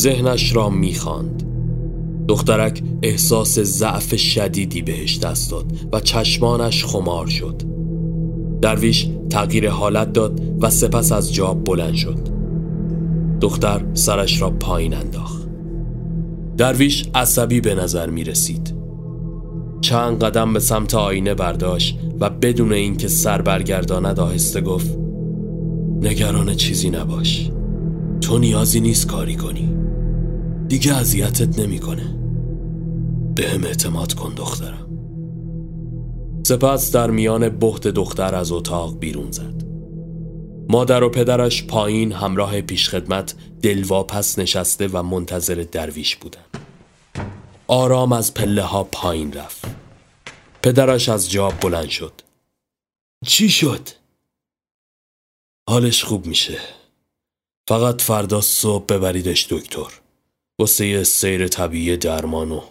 ذهنش 0.00 0.56
را 0.56 0.70
می‌خواند. 0.70 1.42
دخترک 2.28 2.82
احساس 3.02 3.58
ضعف 3.58 4.16
شدیدی 4.16 4.82
بهش 4.82 5.18
دست 5.18 5.50
داد 5.50 5.72
و 5.92 6.00
چشمانش 6.00 6.84
خمار 6.84 7.26
شد. 7.26 7.71
درویش 8.62 9.08
تغییر 9.30 9.70
حالت 9.70 10.12
داد 10.12 10.40
و 10.60 10.70
سپس 10.70 11.12
از 11.12 11.34
جا 11.34 11.54
بلند 11.54 11.94
شد. 11.94 12.18
دختر 13.40 13.84
سرش 13.94 14.42
را 14.42 14.50
پایین 14.50 14.94
انداخت. 14.94 15.48
درویش 16.56 17.08
عصبی 17.14 17.60
به 17.60 17.74
نظر 17.74 18.10
می 18.10 18.24
رسید. 18.24 18.74
چند 19.80 20.24
قدم 20.24 20.52
به 20.52 20.60
سمت 20.60 20.94
آینه 20.94 21.34
برداشت 21.34 21.98
و 22.20 22.30
بدون 22.30 22.72
اینکه 22.72 23.08
سر 23.08 23.42
برگرداند 23.42 24.20
آهسته 24.20 24.60
گفت 24.60 24.98
نگران 26.00 26.54
چیزی 26.54 26.90
نباش. 26.90 27.50
تو 28.20 28.38
نیازی 28.38 28.80
نیست 28.80 29.06
کاری 29.06 29.36
کنی. 29.36 29.76
دیگه 30.68 30.96
اذیتت 30.96 31.58
نمی‌کنه. 31.58 32.16
به 33.34 33.48
هم 33.48 33.64
اعتماد 33.64 34.12
کن 34.14 34.34
دخترم. 34.36 34.81
سپس 36.44 36.92
در 36.92 37.10
میان 37.10 37.48
بحت 37.48 37.88
دختر 37.88 38.34
از 38.34 38.52
اتاق 38.52 38.98
بیرون 38.98 39.30
زد. 39.30 39.62
مادر 40.68 41.02
و 41.02 41.08
پدرش 41.08 41.64
پایین 41.66 42.12
همراه 42.12 42.60
پیشخدمت 42.60 43.34
دلواپس 43.62 44.38
نشسته 44.38 44.88
و 44.88 45.02
منتظر 45.02 45.66
درویش 45.72 46.16
بودند. 46.16 46.58
آرام 47.66 48.12
از 48.12 48.34
پله 48.34 48.62
ها 48.62 48.84
پایین 48.84 49.32
رفت. 49.32 49.64
پدرش 50.62 51.08
از 51.08 51.30
جا 51.30 51.50
بلند 51.50 51.88
شد. 51.88 52.12
چی 53.26 53.48
شد؟ 53.48 53.88
حالش 55.70 56.04
خوب 56.04 56.26
میشه. 56.26 56.58
فقط 57.68 58.02
فردا 58.02 58.40
صبح 58.40 58.86
ببریدش 58.86 59.46
دکتر. 59.50 59.92
واسه 60.58 61.04
سیر 61.04 61.48
طبیعی 61.48 61.96
درمانو 61.96 62.62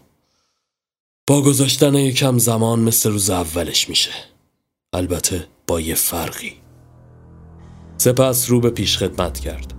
گذاشتن 1.40 1.96
یکم 1.96 2.38
زمان 2.38 2.80
مثل 2.80 3.12
روز 3.12 3.30
اولش 3.30 3.90
میشه. 3.90 4.12
البته 4.94 5.48
با 5.68 5.80
یه 5.80 5.96
فرقی. 5.96 6.54
سپس 7.98 8.50
رو 8.50 8.60
به 8.60 8.70
پیش 8.70 8.98
خدمت 8.98 9.40
کرد. 9.40 9.74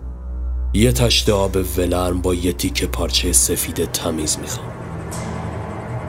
یه 0.74 0.92
تشت 0.92 1.28
آب 1.28 1.56
ولرم 1.78 2.20
با 2.22 2.34
یه 2.34 2.52
تیک 2.52 2.84
پارچه 2.84 3.32
سفید 3.32 3.84
تمیز 3.84 4.38
می‌خوام. 4.38 4.72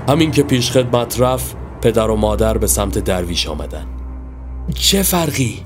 همین 0.10 0.32
که 0.32 0.44
پیش 0.44 0.72
خدمت 0.72 1.20
رفت 1.20 1.56
پدر 1.82 2.10
و 2.10 2.16
مادر 2.16 2.58
به 2.58 2.68
سمت 2.68 2.98
درویش 2.98 3.48
آمدن. 3.48 3.88
چه 4.76 5.04
فرقی؟ 5.04 5.66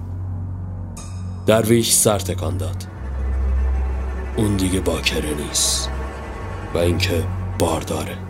درویش 1.45 1.91
سر 1.93 2.19
تکان 2.19 2.57
داد. 2.57 2.83
اون 4.37 4.55
دیگه 4.55 4.79
باکره 4.79 5.33
نیست. 5.33 5.89
و 6.73 6.77
اینکه 6.77 7.23
بارداره. 7.59 8.26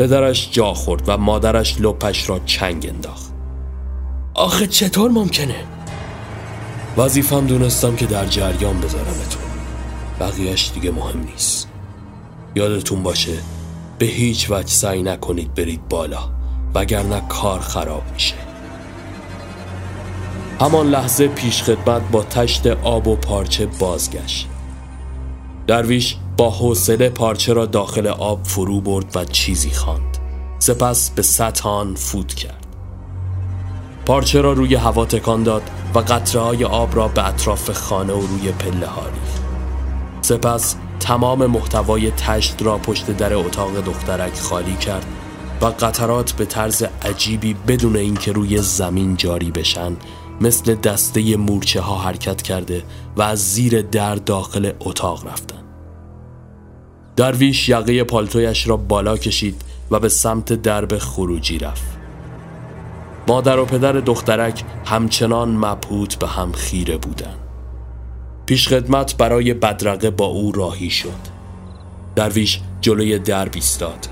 پدرش 0.00 0.48
جا 0.50 0.74
خورد 0.74 1.02
و 1.06 1.16
مادرش 1.16 1.80
لپش 1.80 2.28
را 2.28 2.38
چنگ 2.38 2.86
انداخت. 2.86 3.32
آخه 4.34 4.66
چطور 4.66 5.10
ممکنه؟ 5.10 5.64
وظیفم 6.96 7.46
دونستم 7.46 7.96
که 7.96 8.06
در 8.06 8.26
جریان 8.26 8.80
بذارمتون. 8.80 9.42
بقیهش 10.20 10.70
دیگه 10.74 10.90
مهم 10.90 11.20
نیست. 11.20 11.68
یادتون 12.54 13.02
باشه 13.02 13.32
به 13.98 14.06
هیچ 14.06 14.50
وجه 14.50 14.68
سعی 14.68 15.02
نکنید 15.02 15.54
برید 15.54 15.88
بالا 15.88 16.30
وگرنه 16.74 17.22
کار 17.28 17.60
خراب 17.60 18.02
میشه. 18.12 18.34
همان 20.60 20.90
لحظه 20.90 21.28
پیش 21.28 21.62
خدمت 21.62 22.02
با 22.10 22.22
تشت 22.22 22.66
آب 22.66 23.08
و 23.08 23.16
پارچه 23.16 23.66
بازگشت. 23.66 24.48
درویش 25.66 26.16
با 26.40 26.50
حوصله 26.50 27.08
پارچه 27.08 27.52
را 27.52 27.66
داخل 27.66 28.06
آب 28.06 28.44
فرو 28.44 28.80
برد 28.80 29.16
و 29.16 29.24
چیزی 29.24 29.70
خواند. 29.70 30.18
سپس 30.58 31.10
به 31.10 31.22
سطحان 31.22 31.94
فوت 31.94 32.34
کرد. 32.34 32.66
پارچه 34.06 34.40
را 34.40 34.52
روی 34.52 34.74
هوا 34.74 35.06
تکان 35.06 35.42
داد 35.42 35.62
و 35.94 35.98
قطره 35.98 36.42
های 36.42 36.64
آب 36.64 36.96
را 36.96 37.08
به 37.08 37.28
اطراف 37.28 37.70
خانه 37.70 38.12
و 38.12 38.20
روی 38.20 38.52
پله 38.52 38.86
ها 38.86 39.02
ریخت. 39.02 39.42
سپس 40.22 40.76
تمام 41.00 41.46
محتوای 41.46 42.10
تشت 42.10 42.62
را 42.62 42.78
پشت 42.78 43.10
در 43.10 43.34
اتاق 43.34 43.80
دخترک 43.80 44.38
خالی 44.38 44.76
کرد 44.76 45.06
و 45.60 45.66
قطرات 45.66 46.32
به 46.32 46.44
طرز 46.44 46.82
عجیبی 47.02 47.54
بدون 47.54 47.96
اینکه 47.96 48.32
روی 48.32 48.58
زمین 48.58 49.16
جاری 49.16 49.50
بشن 49.50 49.96
مثل 50.40 50.74
دسته 50.74 51.36
مورچه 51.36 51.80
ها 51.80 51.98
حرکت 51.98 52.42
کرده 52.42 52.82
و 53.16 53.22
از 53.22 53.52
زیر 53.52 53.82
در 53.82 54.14
داخل 54.14 54.72
اتاق 54.80 55.26
رفتن. 55.26 55.59
درویش 57.20 57.68
یقه 57.68 58.04
پالتویش 58.04 58.68
را 58.68 58.76
بالا 58.76 59.16
کشید 59.16 59.62
و 59.90 59.98
به 59.98 60.08
سمت 60.08 60.52
درب 60.52 60.98
خروجی 60.98 61.58
رفت. 61.58 61.98
مادر 63.28 63.58
و 63.58 63.64
پدر 63.64 63.92
دخترک 63.92 64.64
همچنان 64.84 65.48
مبهوت 65.48 66.18
به 66.18 66.28
هم 66.28 66.52
خیره 66.52 66.96
بودند. 66.96 67.38
پیشخدمت 68.46 69.16
برای 69.16 69.54
بدرقه 69.54 70.10
با 70.10 70.24
او 70.24 70.52
راهی 70.52 70.90
شد. 70.90 71.08
درویش 72.16 72.60
جلوی 72.80 73.18
درب 73.18 73.52
ایستاد. 73.54 74.06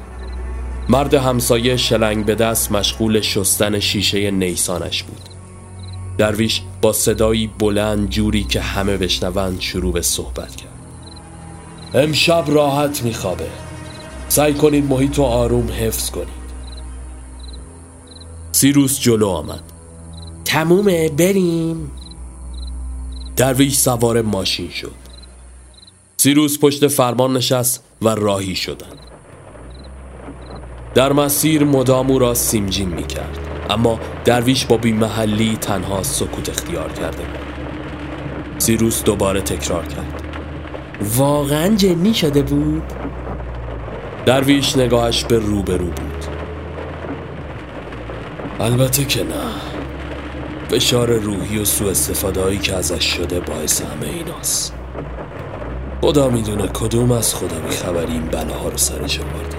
مرد 0.89 1.15
همسایه 1.15 1.77
شلنگ 1.77 2.25
به 2.27 2.35
دست 2.35 2.73
مشغول 2.73 3.21
شستن 3.21 3.79
شیشه 3.79 4.31
نیسانش 4.31 5.03
بود. 5.03 5.21
درویش 6.19 6.63
با 6.83 6.93
صدایی 6.93 7.51
بلند 7.59 8.11
جوری 8.11 8.45
که 8.45 8.61
همه 8.61 8.97
بشنوند 8.97 9.61
شروع 9.61 9.93
به 9.93 10.03
صحبت 10.03 10.57
کرد. 10.57 10.78
امشب 11.95 12.45
راحت 12.47 13.03
میخوابه. 13.03 13.49
سعی 14.29 14.55
کنید 14.55 14.85
محیط 14.85 15.19
و 15.19 15.23
آروم 15.23 15.69
حفظ 15.69 16.11
کنید. 16.11 16.29
سیروس 18.53 19.01
جلو 19.01 19.29
آمد. 19.29 19.63
تمومه 20.45 21.09
بریم. 21.09 21.91
درویش 23.37 23.77
سوار 23.77 24.23
ماشین 24.23 24.71
شد. 24.71 24.95
سیروس 26.17 26.59
پشت 26.59 26.89
فرمان 26.89 27.37
نشست 27.37 27.85
و 28.03 28.09
راهی 28.09 28.57
شدند 28.57 28.99
در 30.95 31.13
مسیر 31.13 31.65
مدام 31.65 32.11
او 32.11 32.19
را 32.19 32.35
سیمجین 32.35 32.89
می 32.89 33.07
کرد 33.07 33.39
اما 33.71 34.01
درویش 34.25 34.67
با 34.67 34.77
محلی 34.77 35.57
تنها 35.57 36.03
سکوت 36.03 36.49
اختیار 36.49 36.93
کرده 36.93 37.19
بود. 37.19 37.39
سیروس 38.59 39.05
دوباره 39.05 39.41
تکرار 39.41 39.87
کرد. 39.87 40.28
واقعا 41.01 41.77
جنی 41.77 42.15
شده 42.15 42.43
بود؟ 42.43 42.83
درویش 44.27 44.77
نگاهش 44.77 45.25
به 45.25 45.39
رو 45.39 45.63
به 45.63 45.77
رو 45.77 45.87
بود. 45.87 46.25
البته 48.61 49.05
که 49.05 49.25
نه. 49.25 49.35
فشار 50.69 51.13
روحی 51.13 51.59
و 51.59 51.65
سوء 51.65 51.91
استفاده 51.91 52.43
هایی 52.43 52.59
که 52.59 52.75
ازش 52.75 53.05
شده 53.05 53.41
باعث 53.41 53.83
همه 53.83 54.07
ایناست. 54.07 54.75
خدا 56.01 56.31
می‌دونه 56.31 56.69
کدوم 56.69 57.13
از 57.13 57.35
خدا 57.35 57.69
خبری 57.71 58.13
این 58.13 58.27
بلاها 58.27 58.69
رو 58.69 58.77
سرش 58.77 59.21
آورده 59.21 59.57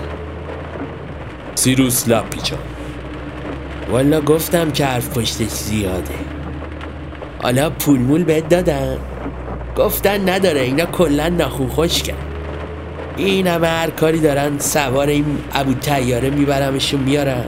سیروس 1.55 2.07
لب 2.07 2.29
پیچان 2.29 2.59
والا 3.91 4.21
گفتم 4.21 4.71
که 4.71 4.85
حرف 4.85 5.17
پشتش 5.17 5.49
زیاده. 5.49 6.15
حالا 7.41 7.69
پول 7.69 7.99
مول 7.99 8.23
بهت 8.23 8.49
دادن 8.49 8.97
گفتن 9.79 10.29
نداره 10.29 10.61
اینا 10.61 10.85
کلا 10.85 11.29
ناخون 11.29 11.67
خوش 11.67 12.03
کرد. 12.03 12.17
این 13.17 13.47
همه 13.47 13.67
هر 13.67 13.89
کاری 13.89 14.19
دارن 14.19 14.59
سوار 14.59 15.07
این 15.07 15.25
ابو 15.53 15.73
تیاره 15.73 16.29
میبرمشون 16.29 16.99
میارن. 16.99 17.45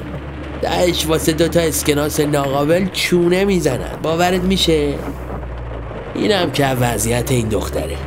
دهش 0.61 1.05
واسه 1.05 1.31
دوتا 1.31 1.59
اسکناس 1.59 2.19
ناقابل 2.19 2.85
چونه 2.93 3.45
می‌زنن. 3.45 3.95
باورت 4.03 4.41
میشه؟ 4.41 4.93
اینم 6.15 6.51
که 6.51 6.67
وضعیت 6.67 7.31
این 7.31 7.49
دختره. 7.49 7.97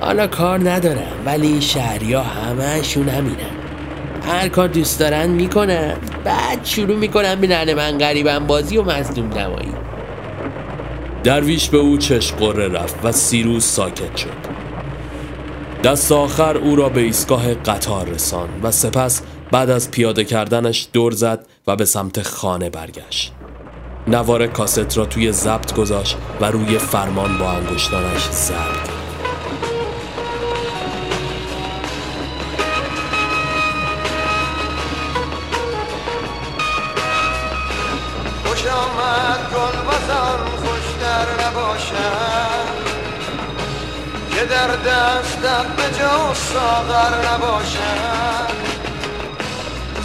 حالا 0.00 0.26
کار 0.26 0.70
ندارم 0.70 1.12
ولی 1.24 1.62
شهریا 1.62 2.22
همهشون 2.22 3.08
همینن. 3.08 3.56
هر 4.26 4.48
کار 4.48 4.68
دوست 4.68 5.00
دارن 5.00 5.26
می‌کنن. 5.26 5.96
بعد 6.24 6.64
شروع 6.64 6.96
می‌کنن 6.96 7.34
به 7.34 7.74
من 7.74 7.98
غریبم 7.98 8.46
بازی 8.46 8.76
و 8.76 8.82
مظلوم 8.82 9.32
نمایی. 9.32 9.79
درویش 11.24 11.68
به 11.68 11.78
او 11.78 11.98
چشم 11.98 12.36
قره 12.36 12.68
رفت 12.68 12.96
و 13.04 13.12
سیروس 13.12 13.64
ساکت 13.64 14.16
شد. 14.16 14.60
دست 15.84 16.12
آخر 16.12 16.56
او 16.56 16.76
را 16.76 16.88
به 16.88 17.00
ایستگاه 17.00 17.54
قطار 17.54 18.08
رسان 18.08 18.48
و 18.62 18.70
سپس 18.70 19.22
بعد 19.50 19.70
از 19.70 19.90
پیاده 19.90 20.24
کردنش 20.24 20.88
دور 20.92 21.12
زد 21.12 21.46
و 21.66 21.76
به 21.76 21.84
سمت 21.84 22.22
خانه 22.22 22.70
برگشت. 22.70 23.32
نوار 24.08 24.46
کاست 24.46 24.98
را 24.98 25.06
توی 25.06 25.32
ضبط 25.32 25.74
گذاشت 25.74 26.16
و 26.40 26.44
روی 26.44 26.78
فرمان 26.78 27.38
با 27.38 27.50
انگشتانش 27.50 28.22
زد 38.62 39.40
که 44.30 44.46
در 44.46 44.66
دستت 44.66 45.66
به 45.66 45.98
جا 45.98 46.34
ساغر 46.34 47.32
نباشد. 47.32 48.50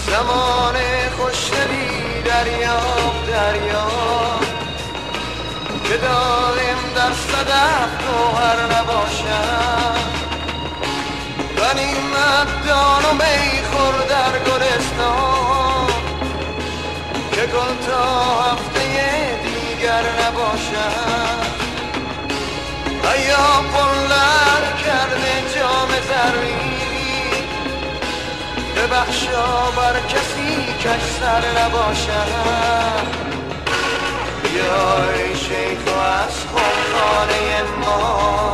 زمان 0.08 0.76
خوشدلی 1.18 2.22
دریا 2.26 2.80
دریا. 3.28 3.88
که 5.84 5.98
داریم 5.98 6.78
در 6.96 7.12
صدف 7.32 7.90
گوهر 8.08 8.80
نباشد. 8.80 10.06
غنیمت 11.58 12.68
دان 12.68 13.06
و 13.06 13.14
میخور 13.14 14.06
در 14.10 14.40
گلستان. 14.40 15.45
گل 17.46 17.86
تا 17.88 18.04
هفته 18.42 18.82
دیگر 19.44 20.04
نباشد 20.22 21.56
یا 23.30 23.62
پلر 23.74 24.64
کرده 24.84 25.34
جام 25.56 25.90
زرین؟ 26.08 26.76
ببخشا 28.76 29.72
بر 29.76 30.00
کسی 30.00 30.74
کش 30.80 31.04
سر 31.20 31.44
نباشد 31.62 32.32
بیای 34.44 35.36
شیخ 35.36 35.82
و 35.88 36.00
از 36.00 36.36
خانه 36.54 37.64
ما 37.82 38.54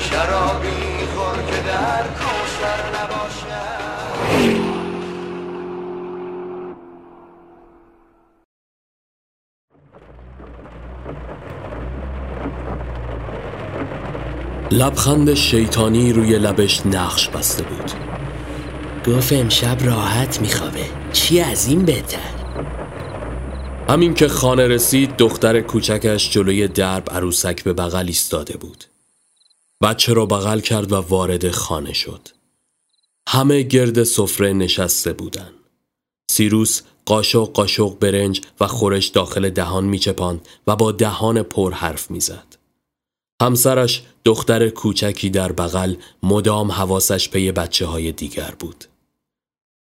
شرابی 0.00 1.06
خور 1.14 1.38
که 1.50 1.60
در 1.62 2.02
کوسر 2.02 2.51
لبخند 14.72 15.34
شیطانی 15.34 16.12
روی 16.12 16.38
لبش 16.38 16.86
نقش 16.86 17.28
بسته 17.28 17.62
بود. 17.62 17.92
گفت 19.06 19.32
امشب 19.32 19.76
راحت 19.80 20.40
میخوابه. 20.40 20.84
چی 21.12 21.40
از 21.40 21.66
این 21.66 21.84
بهتر؟ 21.84 22.30
همین 23.88 24.14
که 24.14 24.28
خانه 24.28 24.66
رسید 24.66 25.16
دختر 25.16 25.60
کوچکش 25.60 26.30
جلوی 26.30 26.68
درب 26.68 27.10
عروسک 27.10 27.64
به 27.64 27.72
بغل 27.72 28.06
ایستاده 28.06 28.56
بود. 28.56 28.84
بچه 29.82 30.12
را 30.12 30.26
بغل 30.26 30.60
کرد 30.60 30.92
و 30.92 30.96
وارد 30.96 31.50
خانه 31.50 31.92
شد. 31.92 32.28
همه 33.28 33.62
گرد 33.62 34.02
سفره 34.02 34.52
نشسته 34.52 35.12
بودن. 35.12 35.50
سیروس 36.30 36.82
قاشق 37.06 37.52
قاشق 37.52 37.98
برنج 37.98 38.40
و 38.60 38.66
خورش 38.66 39.06
داخل 39.06 39.50
دهان 39.50 39.84
میچپاند 39.84 40.48
و 40.66 40.76
با 40.76 40.92
دهان 40.92 41.42
پر 41.42 41.72
حرف 41.72 42.10
می‌زد. 42.10 42.61
همسرش 43.42 44.02
دختر 44.24 44.68
کوچکی 44.68 45.30
در 45.30 45.52
بغل 45.52 45.94
مدام 46.22 46.72
حواسش 46.72 47.28
پی 47.28 47.52
بچه 47.52 47.86
های 47.86 48.12
دیگر 48.12 48.54
بود. 48.58 48.84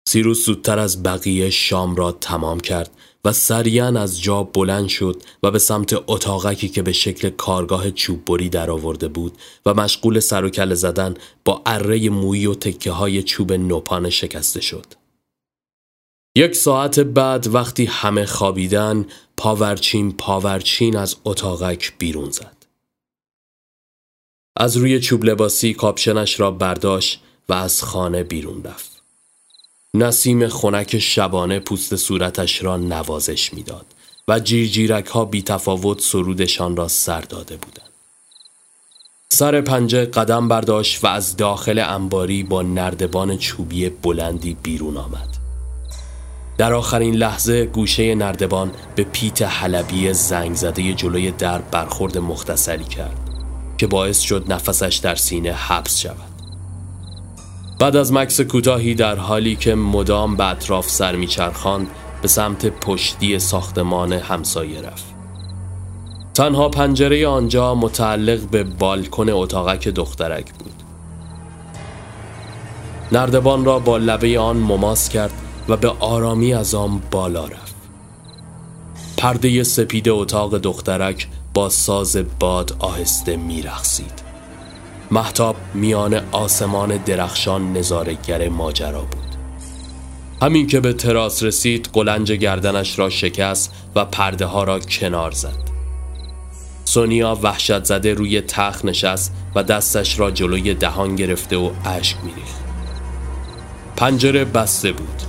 سیروس 0.08 0.46
زودتر 0.46 0.78
از 0.78 1.02
بقیه 1.02 1.50
شام 1.50 1.96
را 1.96 2.12
تمام 2.12 2.60
کرد 2.60 2.90
و 3.24 3.32
سریعا 3.32 4.00
از 4.00 4.22
جا 4.22 4.42
بلند 4.42 4.88
شد 4.88 5.22
و 5.42 5.50
به 5.50 5.58
سمت 5.58 5.94
اتاقکی 6.06 6.68
که 6.68 6.82
به 6.82 6.92
شکل 6.92 7.30
کارگاه 7.30 7.90
چوببری 7.90 8.48
در 8.48 8.70
آورده 8.70 9.08
بود 9.08 9.38
و 9.66 9.74
مشغول 9.74 10.20
سر 10.20 10.44
و 10.44 10.50
کله 10.50 10.74
زدن 10.74 11.14
با 11.44 11.62
اره 11.66 12.10
مویی 12.10 12.46
و 12.46 12.54
تکه 12.54 12.90
های 12.92 13.22
چوب 13.22 13.52
نوپان 13.52 14.10
شکسته 14.10 14.60
شد. 14.60 14.86
یک 16.36 16.54
ساعت 16.54 17.00
بعد 17.00 17.54
وقتی 17.54 17.84
همه 17.84 18.26
خوابیدن 18.26 19.06
پاورچین 19.36 20.12
پاورچین 20.12 20.96
از 20.96 21.16
اتاقک 21.24 21.92
بیرون 21.98 22.30
زد. 22.30 22.53
از 24.56 24.76
روی 24.76 25.00
چوب 25.00 25.24
لباسی 25.24 25.74
کاپشنش 25.74 26.40
را 26.40 26.50
برداشت 26.50 27.20
و 27.48 27.52
از 27.52 27.82
خانه 27.82 28.22
بیرون 28.22 28.62
رفت. 28.64 28.90
نسیم 29.94 30.48
خنک 30.48 30.98
شبانه 30.98 31.58
پوست 31.58 31.96
صورتش 31.96 32.62
را 32.62 32.76
نوازش 32.76 33.54
می‌داد 33.54 33.86
و 34.28 34.40
جیرجیرک 34.40 35.06
ها 35.06 35.24
بی 35.24 35.42
تفاوت 35.42 36.00
سرودشان 36.00 36.76
را 36.76 36.88
سر 36.88 37.20
داده 37.20 37.56
بودند. 37.56 37.88
سر 39.28 39.60
پنجه 39.60 40.06
قدم 40.06 40.48
برداشت 40.48 41.04
و 41.04 41.06
از 41.06 41.36
داخل 41.36 41.78
انباری 41.78 42.42
با 42.42 42.62
نردبان 42.62 43.38
چوبی 43.38 43.88
بلندی 43.88 44.56
بیرون 44.62 44.96
آمد. 44.96 45.28
در 46.58 46.72
آخرین 46.72 47.14
لحظه 47.14 47.66
گوشه 47.66 48.14
نردبان 48.14 48.72
به 48.96 49.04
پیت 49.04 49.42
حلبی 49.42 50.12
زنگ 50.12 50.54
زده 50.54 50.92
جلوی 50.92 51.30
در 51.30 51.58
برخورد 51.58 52.18
مختصری 52.18 52.84
کرد 52.84 53.23
که 53.78 53.86
باعث 53.86 54.20
شد 54.20 54.52
نفسش 54.52 55.00
در 55.02 55.14
سینه 55.14 55.52
حبس 55.52 55.98
شود. 55.98 56.34
بعد 57.80 57.96
از 57.96 58.12
مکس 58.12 58.40
کوتاهی 58.40 58.94
در 58.94 59.16
حالی 59.16 59.56
که 59.56 59.74
مدام 59.74 60.36
به 60.36 60.46
اطراف 60.50 60.88
سر 60.88 61.16
میچرخاند 61.16 61.86
به 62.22 62.28
سمت 62.28 62.66
پشتی 62.66 63.38
ساختمان 63.38 64.12
همسایه 64.12 64.80
رفت. 64.80 65.04
تنها 66.34 66.68
پنجره 66.68 67.28
آنجا 67.28 67.74
متعلق 67.74 68.40
به 68.40 68.64
بالکن 68.64 69.28
اتاقک 69.28 69.88
دخترک 69.88 70.52
بود. 70.52 70.82
نردبان 73.12 73.64
را 73.64 73.78
با 73.78 73.98
لبه 73.98 74.38
آن 74.38 74.56
مماس 74.56 75.08
کرد 75.08 75.32
و 75.68 75.76
به 75.76 75.88
آرامی 75.88 76.54
از 76.54 76.74
آن 76.74 77.02
بالا 77.10 77.44
رفت. 77.44 77.74
پرده 79.16 79.62
سپید 79.62 80.08
اتاق 80.08 80.58
دخترک 80.58 81.28
با 81.54 81.68
ساز 81.68 82.16
باد 82.38 82.76
آهسته 82.78 83.36
میرخسید 83.36 84.22
محتاب 85.10 85.56
میان 85.74 86.14
آسمان 86.32 86.96
درخشان 86.96 87.72
نظارگر 87.72 88.48
ماجرا 88.48 89.00
بود. 89.00 89.24
همین 90.42 90.66
که 90.66 90.80
به 90.80 90.92
تراس 90.92 91.42
رسید 91.42 91.90
قلنج 91.92 92.32
گردنش 92.32 92.98
را 92.98 93.10
شکست 93.10 93.74
و 93.94 94.04
پرده 94.04 94.46
ها 94.46 94.64
را 94.64 94.78
کنار 94.78 95.30
زد. 95.30 95.70
سونیا 96.84 97.38
وحشت 97.42 97.84
زده 97.84 98.14
روی 98.14 98.40
تخت 98.40 98.84
نشست 98.84 99.32
و 99.54 99.62
دستش 99.62 100.18
را 100.18 100.30
جلوی 100.30 100.74
دهان 100.74 101.16
گرفته 101.16 101.56
و 101.56 101.70
اشک 101.84 102.16
میریخت. 102.24 102.64
پنجره 103.96 104.44
بسته 104.44 104.92
بود. 104.92 105.22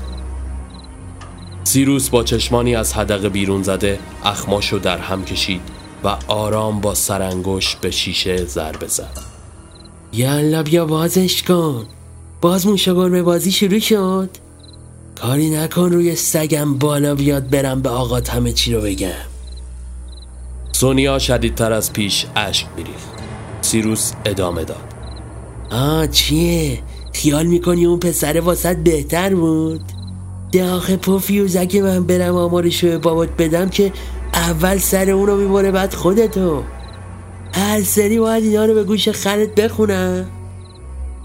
سیروس 1.63 2.09
با 2.09 2.23
چشمانی 2.23 2.75
از 2.75 2.93
حدقه 2.93 3.29
بیرون 3.29 3.63
زده 3.63 3.99
اخماشو 4.23 4.77
در 4.77 4.97
هم 4.97 5.25
کشید. 5.25 5.74
و 6.05 6.17
آرام 6.27 6.81
با 6.81 6.93
سرانگوش 6.93 7.75
به 7.75 7.91
شیشه 7.91 8.45
ضربه 8.45 8.87
زد 8.87 9.19
یالا 10.13 10.63
بیا 10.63 10.85
بازش 10.85 11.43
کن. 11.43 11.85
باز 12.41 12.67
موشا 12.67 13.23
بازی 13.23 13.51
شروع 13.51 13.79
شد. 13.79 14.29
کاری 15.21 15.49
نکن 15.49 15.91
روی 15.91 16.15
سگم 16.15 16.73
بالا 16.73 17.15
بیاد 17.15 17.49
برم 17.49 17.81
به 17.81 17.89
آقا 17.89 18.19
همه 18.29 18.51
چی 18.51 18.73
رو 18.73 18.81
بگم. 18.81 19.09
سونیا 20.71 21.19
شدیدتر 21.19 21.71
از 21.71 21.93
پیش 21.93 22.25
اشک 22.35 22.67
میریخت. 22.77 23.09
سیروس 23.61 24.11
ادامه 24.25 24.63
داد. 24.63 24.93
آه 25.71 26.07
چیه؟ 26.07 26.79
خیال 27.13 27.45
می‌کنی 27.45 27.85
اون 27.85 27.99
پسر 27.99 28.39
واسط 28.39 28.77
بهتر 28.77 29.35
بود؟ 29.35 29.81
ده 30.51 30.71
آخه 30.71 30.97
پوفیوزک 30.97 31.75
من 31.75 32.03
برم 32.03 32.35
آمارشو 32.35 32.87
به 32.87 32.97
بابات 32.97 33.29
بدم 33.37 33.69
که 33.69 33.91
اول 34.35 34.77
سر 34.77 35.09
اونو 35.09 35.35
می‌بره 35.35 35.71
بعد 35.71 35.93
خودتو. 35.93 36.63
هر 37.53 37.83
سری 37.83 38.19
باید 38.19 38.43
اینا 38.43 38.65
رو 38.65 38.73
به 38.73 38.83
گوش 38.83 39.09
خرت 39.09 39.55
بخونم. 39.55 40.29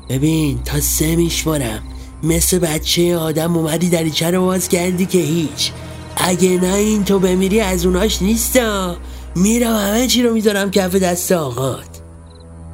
ببین 0.09 0.59
تا 0.65 0.81
سه 0.81 1.17
میشمارم 1.17 1.83
مثل 2.23 2.59
بچه 2.59 3.17
آدم 3.17 3.57
اومدی 3.57 3.89
دریچه 3.89 4.31
رو 4.31 4.45
باز 4.45 4.69
کردی 4.69 5.07
که 5.07 5.19
هیچ. 5.19 5.73
اگه 6.17 6.49
نه 6.49 6.75
این 6.75 7.05
تو 7.05 7.19
بمیری 7.19 7.61
از 7.61 7.87
اوناش 7.87 8.23
نیستا. 8.23 8.97
میرم 9.37 9.77
همه 9.77 10.07
چی 10.07 10.23
رو 10.23 10.35
می‌ذارم 10.35 10.71
کف 10.71 10.95
دست 10.95 11.33
آقات. 11.33 12.01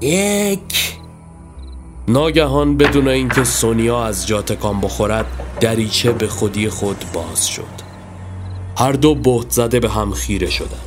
یک. 0.01 0.96
ناگهان 2.09 2.77
بدون 2.77 3.09
اینکه 3.09 3.44
سونیا 3.44 4.05
از 4.05 4.27
جا 4.27 4.42
تکان 4.42 4.81
بخورد 4.81 5.27
دریچه 5.61 6.12
به 6.12 6.29
خودی 6.29 6.68
خود 6.68 7.05
باز 7.14 7.49
شد. 7.49 7.86
هر 8.78 8.92
دو 8.92 9.14
بهت 9.14 9.50
زده 9.50 9.80
به 9.80 9.88
هم 9.88 10.12
خیره 10.12 10.50
شدند 10.50 10.86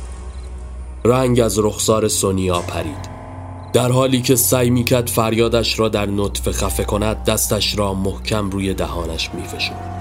رنگ 1.04 1.40
از 1.40 1.58
رخسار 1.58 2.08
سونیا 2.08 2.58
پرید. 2.58 3.10
در 3.72 3.92
حالی 3.92 4.22
که 4.22 4.36
سعی 4.36 4.70
می‌کرد 4.70 5.08
فریادش 5.08 5.78
را 5.78 5.88
در 5.88 6.06
نطفه 6.06 6.52
خفه 6.52 6.84
کند 6.84 7.24
دستش 7.24 7.78
را 7.78 7.94
محکم 7.94 8.50
روی 8.50 8.74
دهانش 8.74 9.30
میفشد 9.34 10.00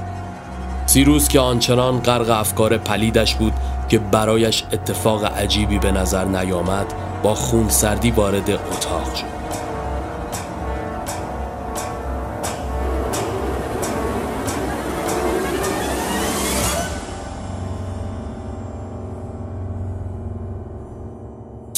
سیروس 0.85 1.27
که 1.27 1.39
آنچنان 1.39 1.99
غرق 1.99 2.29
افکار 2.29 2.77
پلیدش 2.77 3.35
بود 3.35 3.53
که 3.89 3.99
برایش 3.99 4.63
اتفاق 4.71 5.25
عجیبی 5.25 5.79
به 5.79 5.91
نظر 5.91 6.25
نیامد 6.25 6.93
با 7.23 7.35
خون 7.35 7.69
سردی 7.69 8.11
وارد 8.11 8.49
اتاق 8.49 9.15
شد. 9.15 9.38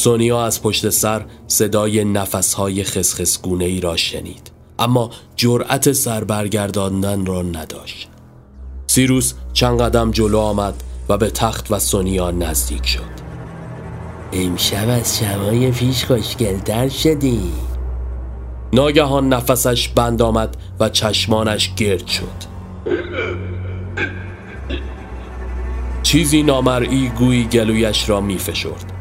سونیا 0.01 0.45
از 0.45 0.61
پشت 0.61 0.89
سر 0.89 1.25
صدای 1.47 2.03
نفسهای 2.03 2.83
خسخسگونه 2.83 3.65
ای 3.65 3.79
را 3.81 3.97
شنید. 3.97 4.51
اما 4.79 5.09
جرأت 5.35 5.91
سر 5.91 6.23
برگرداندن 6.23 7.25
را 7.25 7.41
نداشت. 7.41 8.09
سیروس 8.87 9.33
چند 9.53 9.81
قدم 9.81 10.11
جلو 10.11 10.39
آمد 10.39 10.83
و 11.09 11.17
به 11.17 11.29
تخت 11.29 11.71
و 11.71 11.79
سونیا 11.79 12.31
نزدیک 12.31 12.85
شد. 12.85 13.21
امشب 14.33 14.89
از 14.89 15.19
شبای 15.19 15.71
پیش 15.71 16.05
خوشگلتر 16.05 16.89
شدی. 16.89 17.51
ناگهان 18.73 19.33
نفسش 19.33 19.87
بند 19.87 20.21
آمد 20.21 20.57
و 20.79 20.89
چشمانش 20.89 21.75
گرد 21.75 22.07
شد. 22.07 22.51
چیزی 26.03 26.43
نامرئی 26.43 27.09
گویی 27.09 27.43
گلویش 27.43 28.09
را 28.09 28.21
می 28.21 28.37
فشرد 28.37 29.00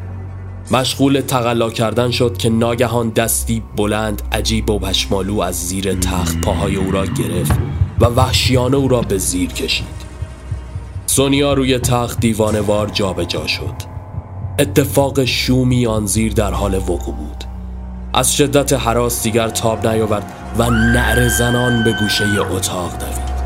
مشغول 0.72 1.20
تقلا 1.20 1.70
کردن 1.70 2.11
شد 2.11 2.37
که 2.37 2.48
ناگهان 2.48 3.09
دستی 3.09 3.62
بلند 3.76 4.22
عجیب 4.33 4.70
و 4.70 4.78
پشمالو 4.78 5.40
از 5.40 5.68
زیر 5.68 5.94
تخت 5.94 6.40
پاهای 6.40 6.76
او 6.76 6.90
را 6.90 7.06
گرفت 7.06 7.52
و 8.00 8.04
وحشیانه 8.04 8.76
او 8.76 8.88
را 8.88 9.00
به 9.00 9.18
زیر 9.18 9.52
کشید. 9.52 10.00
سونیا 11.06 11.52
روی 11.52 11.78
تخت 11.78 12.20
دیوانوار 12.20 12.88
جابجا 12.88 13.46
شد. 13.46 13.74
اتفاق 14.59 15.24
شومی 15.24 15.87
آن 15.87 16.06
زیر 16.06 16.33
در 16.33 16.52
حال 16.52 16.74
وقوع 16.74 17.14
بود. 17.14 17.44
از 18.14 18.37
شدت 18.37 18.72
حراس 18.72 19.22
دیگر 19.22 19.48
تاب 19.48 19.87
نیاورد 19.87 20.33
و 20.59 20.70
نعر 20.70 21.28
زنان 21.28 21.85
به 21.85 21.92
گوشه 21.92 22.24
اتاق 22.52 22.90
دوید. 22.98 23.40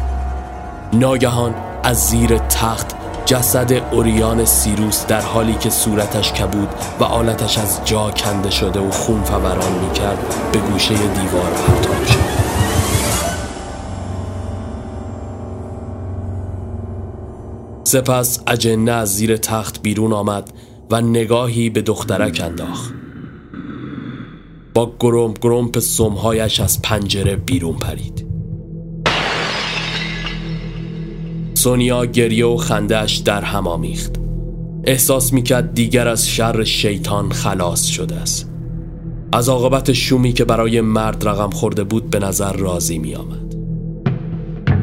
ناگهان 0.93 1.55
از 1.83 2.07
زیر 2.07 2.39
تخت 2.39 3.04
جسد 3.27 3.73
اوریان 3.73 4.45
سیروس 4.45 5.07
در 5.07 5.21
حالی 5.21 5.55
که 5.55 5.71
صورتش 5.71 6.33
کبود 6.33 6.69
و 7.01 7.05
آلتش 7.05 7.59
از 7.59 7.81
جا 7.85 8.11
کنده 8.11 8.51
شده 8.51 8.81
و 8.81 8.91
خون 8.91 9.23
فوران 9.23 9.73
می 9.73 9.93
کرد 9.93 10.35
به 10.53 10.59
گوشه 10.59 10.95
دیوار 10.95 11.51
پرتاب 11.51 12.07
شد. 12.07 12.45
سپس 17.85 18.41
اجنه 18.47 18.93
از 18.93 19.15
زیر 19.15 19.37
تخت 19.37 19.83
بیرون 19.83 20.13
آمد 20.13 20.53
و 20.91 21.01
نگاهی 21.01 21.71
به 21.71 21.83
دخترک 21.83 22.41
انداخت. 22.45 22.95
با 24.75 24.93
گرم 25.01 25.35
گرمپ 25.41 25.79
سمهایش 25.79 26.61
از 26.61 26.83
پنجره 26.83 27.37
بیرون 27.37 27.77
پرید. 27.77 28.24
سونیا 31.65 32.07
گریه 32.07 32.47
و 32.47 32.57
خندهش 32.57 33.17
در 33.17 33.43
هم 33.43 33.67
آمیخت 33.67 34.13
احساس 34.85 35.33
می‌کرد 35.33 35.75
دیگر 35.75 36.09
از 36.09 36.29
شر 36.29 36.65
شیطان 36.65 37.33
خلاص 37.33 37.85
شده 37.85 38.15
است 38.15 38.51
از 39.33 39.49
عاقبت 39.49 39.93
شومی 39.93 40.33
که 40.33 40.45
برای 40.45 40.81
مرد 40.81 41.29
رقم 41.29 41.51
خورده 41.51 41.85
بود 41.85 42.11
به 42.11 42.19
نظر 42.19 42.53
راضی 42.53 42.99
می 42.99 43.15
آمد. 43.15 43.55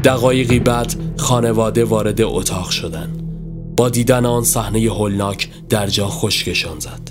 دقایقی 0.04 0.60
بعد 0.60 0.96
خانواده 1.18 1.86
وارد 1.86 2.22
اتاق 2.22 2.70
شدند. 2.70 3.24
با 3.78 3.90
دیدن 3.90 4.26
آن 4.26 4.44
صحنه 4.44 4.80
هولناک 4.80 5.50
در 5.70 5.88
جا 5.88 6.08
خشکشان 6.08 6.80
زد. 6.80 7.11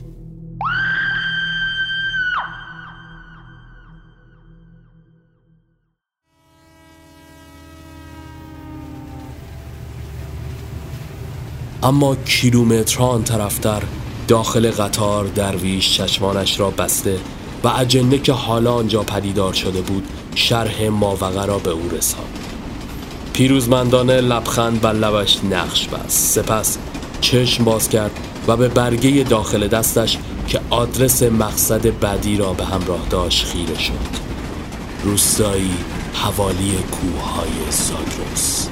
اما 11.82 12.16
کیلومترها 12.16 13.06
آن 13.06 13.22
طرفتر 13.22 13.82
داخل 14.28 14.70
قطار 14.70 15.26
درویش 15.26 15.96
چشمانش 15.96 16.60
را 16.60 16.70
بسته 16.70 17.18
و 17.64 17.68
اجنه 17.68 18.18
که 18.18 18.32
حالا 18.32 18.74
آنجا 18.74 19.02
پدیدار 19.02 19.52
شده 19.52 19.80
بود 19.80 20.08
شرح 20.34 20.88
ماوقع 20.88 21.46
را 21.46 21.58
به 21.58 21.70
او 21.70 21.88
رساند. 21.88 22.38
پیروزمندانه 23.32 24.20
لبخند 24.20 24.80
بر 24.80 24.92
لبش 24.92 25.38
نقش 25.50 25.88
بست. 25.88 26.42
سپس 26.42 26.78
چشم 27.20 27.64
باز 27.64 27.88
کرد 27.88 28.10
و 28.48 28.56
به 28.56 28.68
برگه 28.68 29.22
داخل 29.22 29.68
دستش 29.68 30.18
که 30.48 30.60
آدرس 30.70 31.22
مقصد 31.22 32.00
بعدی 32.00 32.36
را 32.36 32.52
به 32.52 32.64
همراه 32.64 33.06
داشت 33.10 33.46
خیره 33.46 33.78
شد. 33.78 34.20
روستایی 35.04 35.74
حوالی 36.14 36.72
کوههای 36.90 37.70
زاگرس 37.70 38.68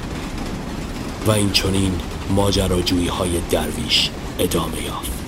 و 1.27 1.31
این 1.31 1.51
چونین 1.51 1.91
ماجراجویی 2.29 3.07
های 3.07 3.41
درویش 3.49 4.09
ادامه 4.39 4.83
یافت. 4.83 5.18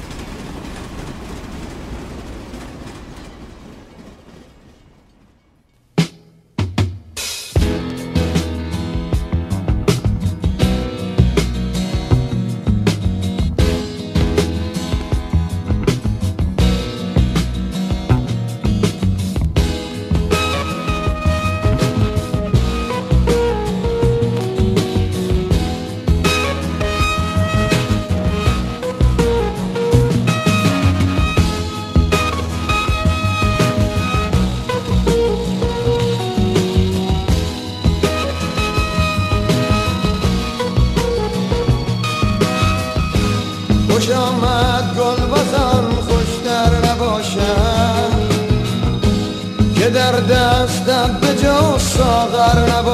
به 51.82 51.98
جا 51.98 52.91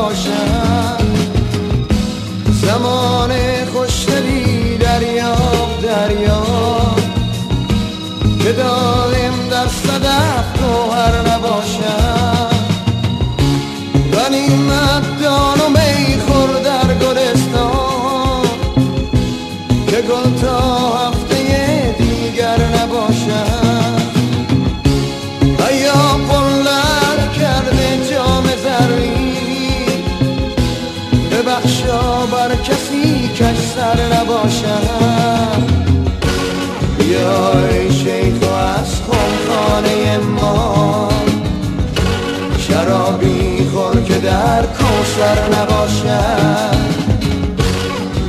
کوسر 44.77 45.47
نباشد. 45.47 46.77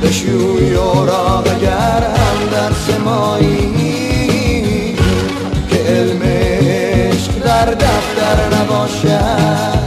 بشوی 0.03 0.75
اوراق 0.75 1.47
اگر 1.47 2.03
هم 2.03 2.49
در 2.51 2.71
سمایی 2.87 4.95
که 5.69 5.77
علم 5.77 6.21
عشق 6.23 7.31
در 7.43 7.65
دفتر 7.65 8.61
نباشد. 8.61 9.78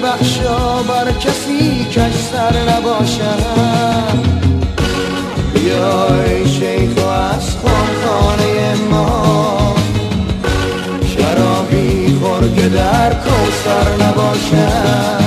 ببخشا 0.00 0.82
بر 0.82 1.12
کسی 1.12 1.84
کش 1.84 2.14
سر 2.32 2.54
نباشد. 2.72 3.42
بیا 5.54 6.22
ای 6.24 6.48
شیخ 6.48 7.04
و 7.04 7.08
از 7.08 7.56
خانه 7.56 8.74
ما. 8.90 9.74
شرابی 11.16 12.18
خور 12.22 12.48
که 12.56 12.68
در 12.68 13.14
کوسر 13.14 14.04
نباشد. 14.04 15.20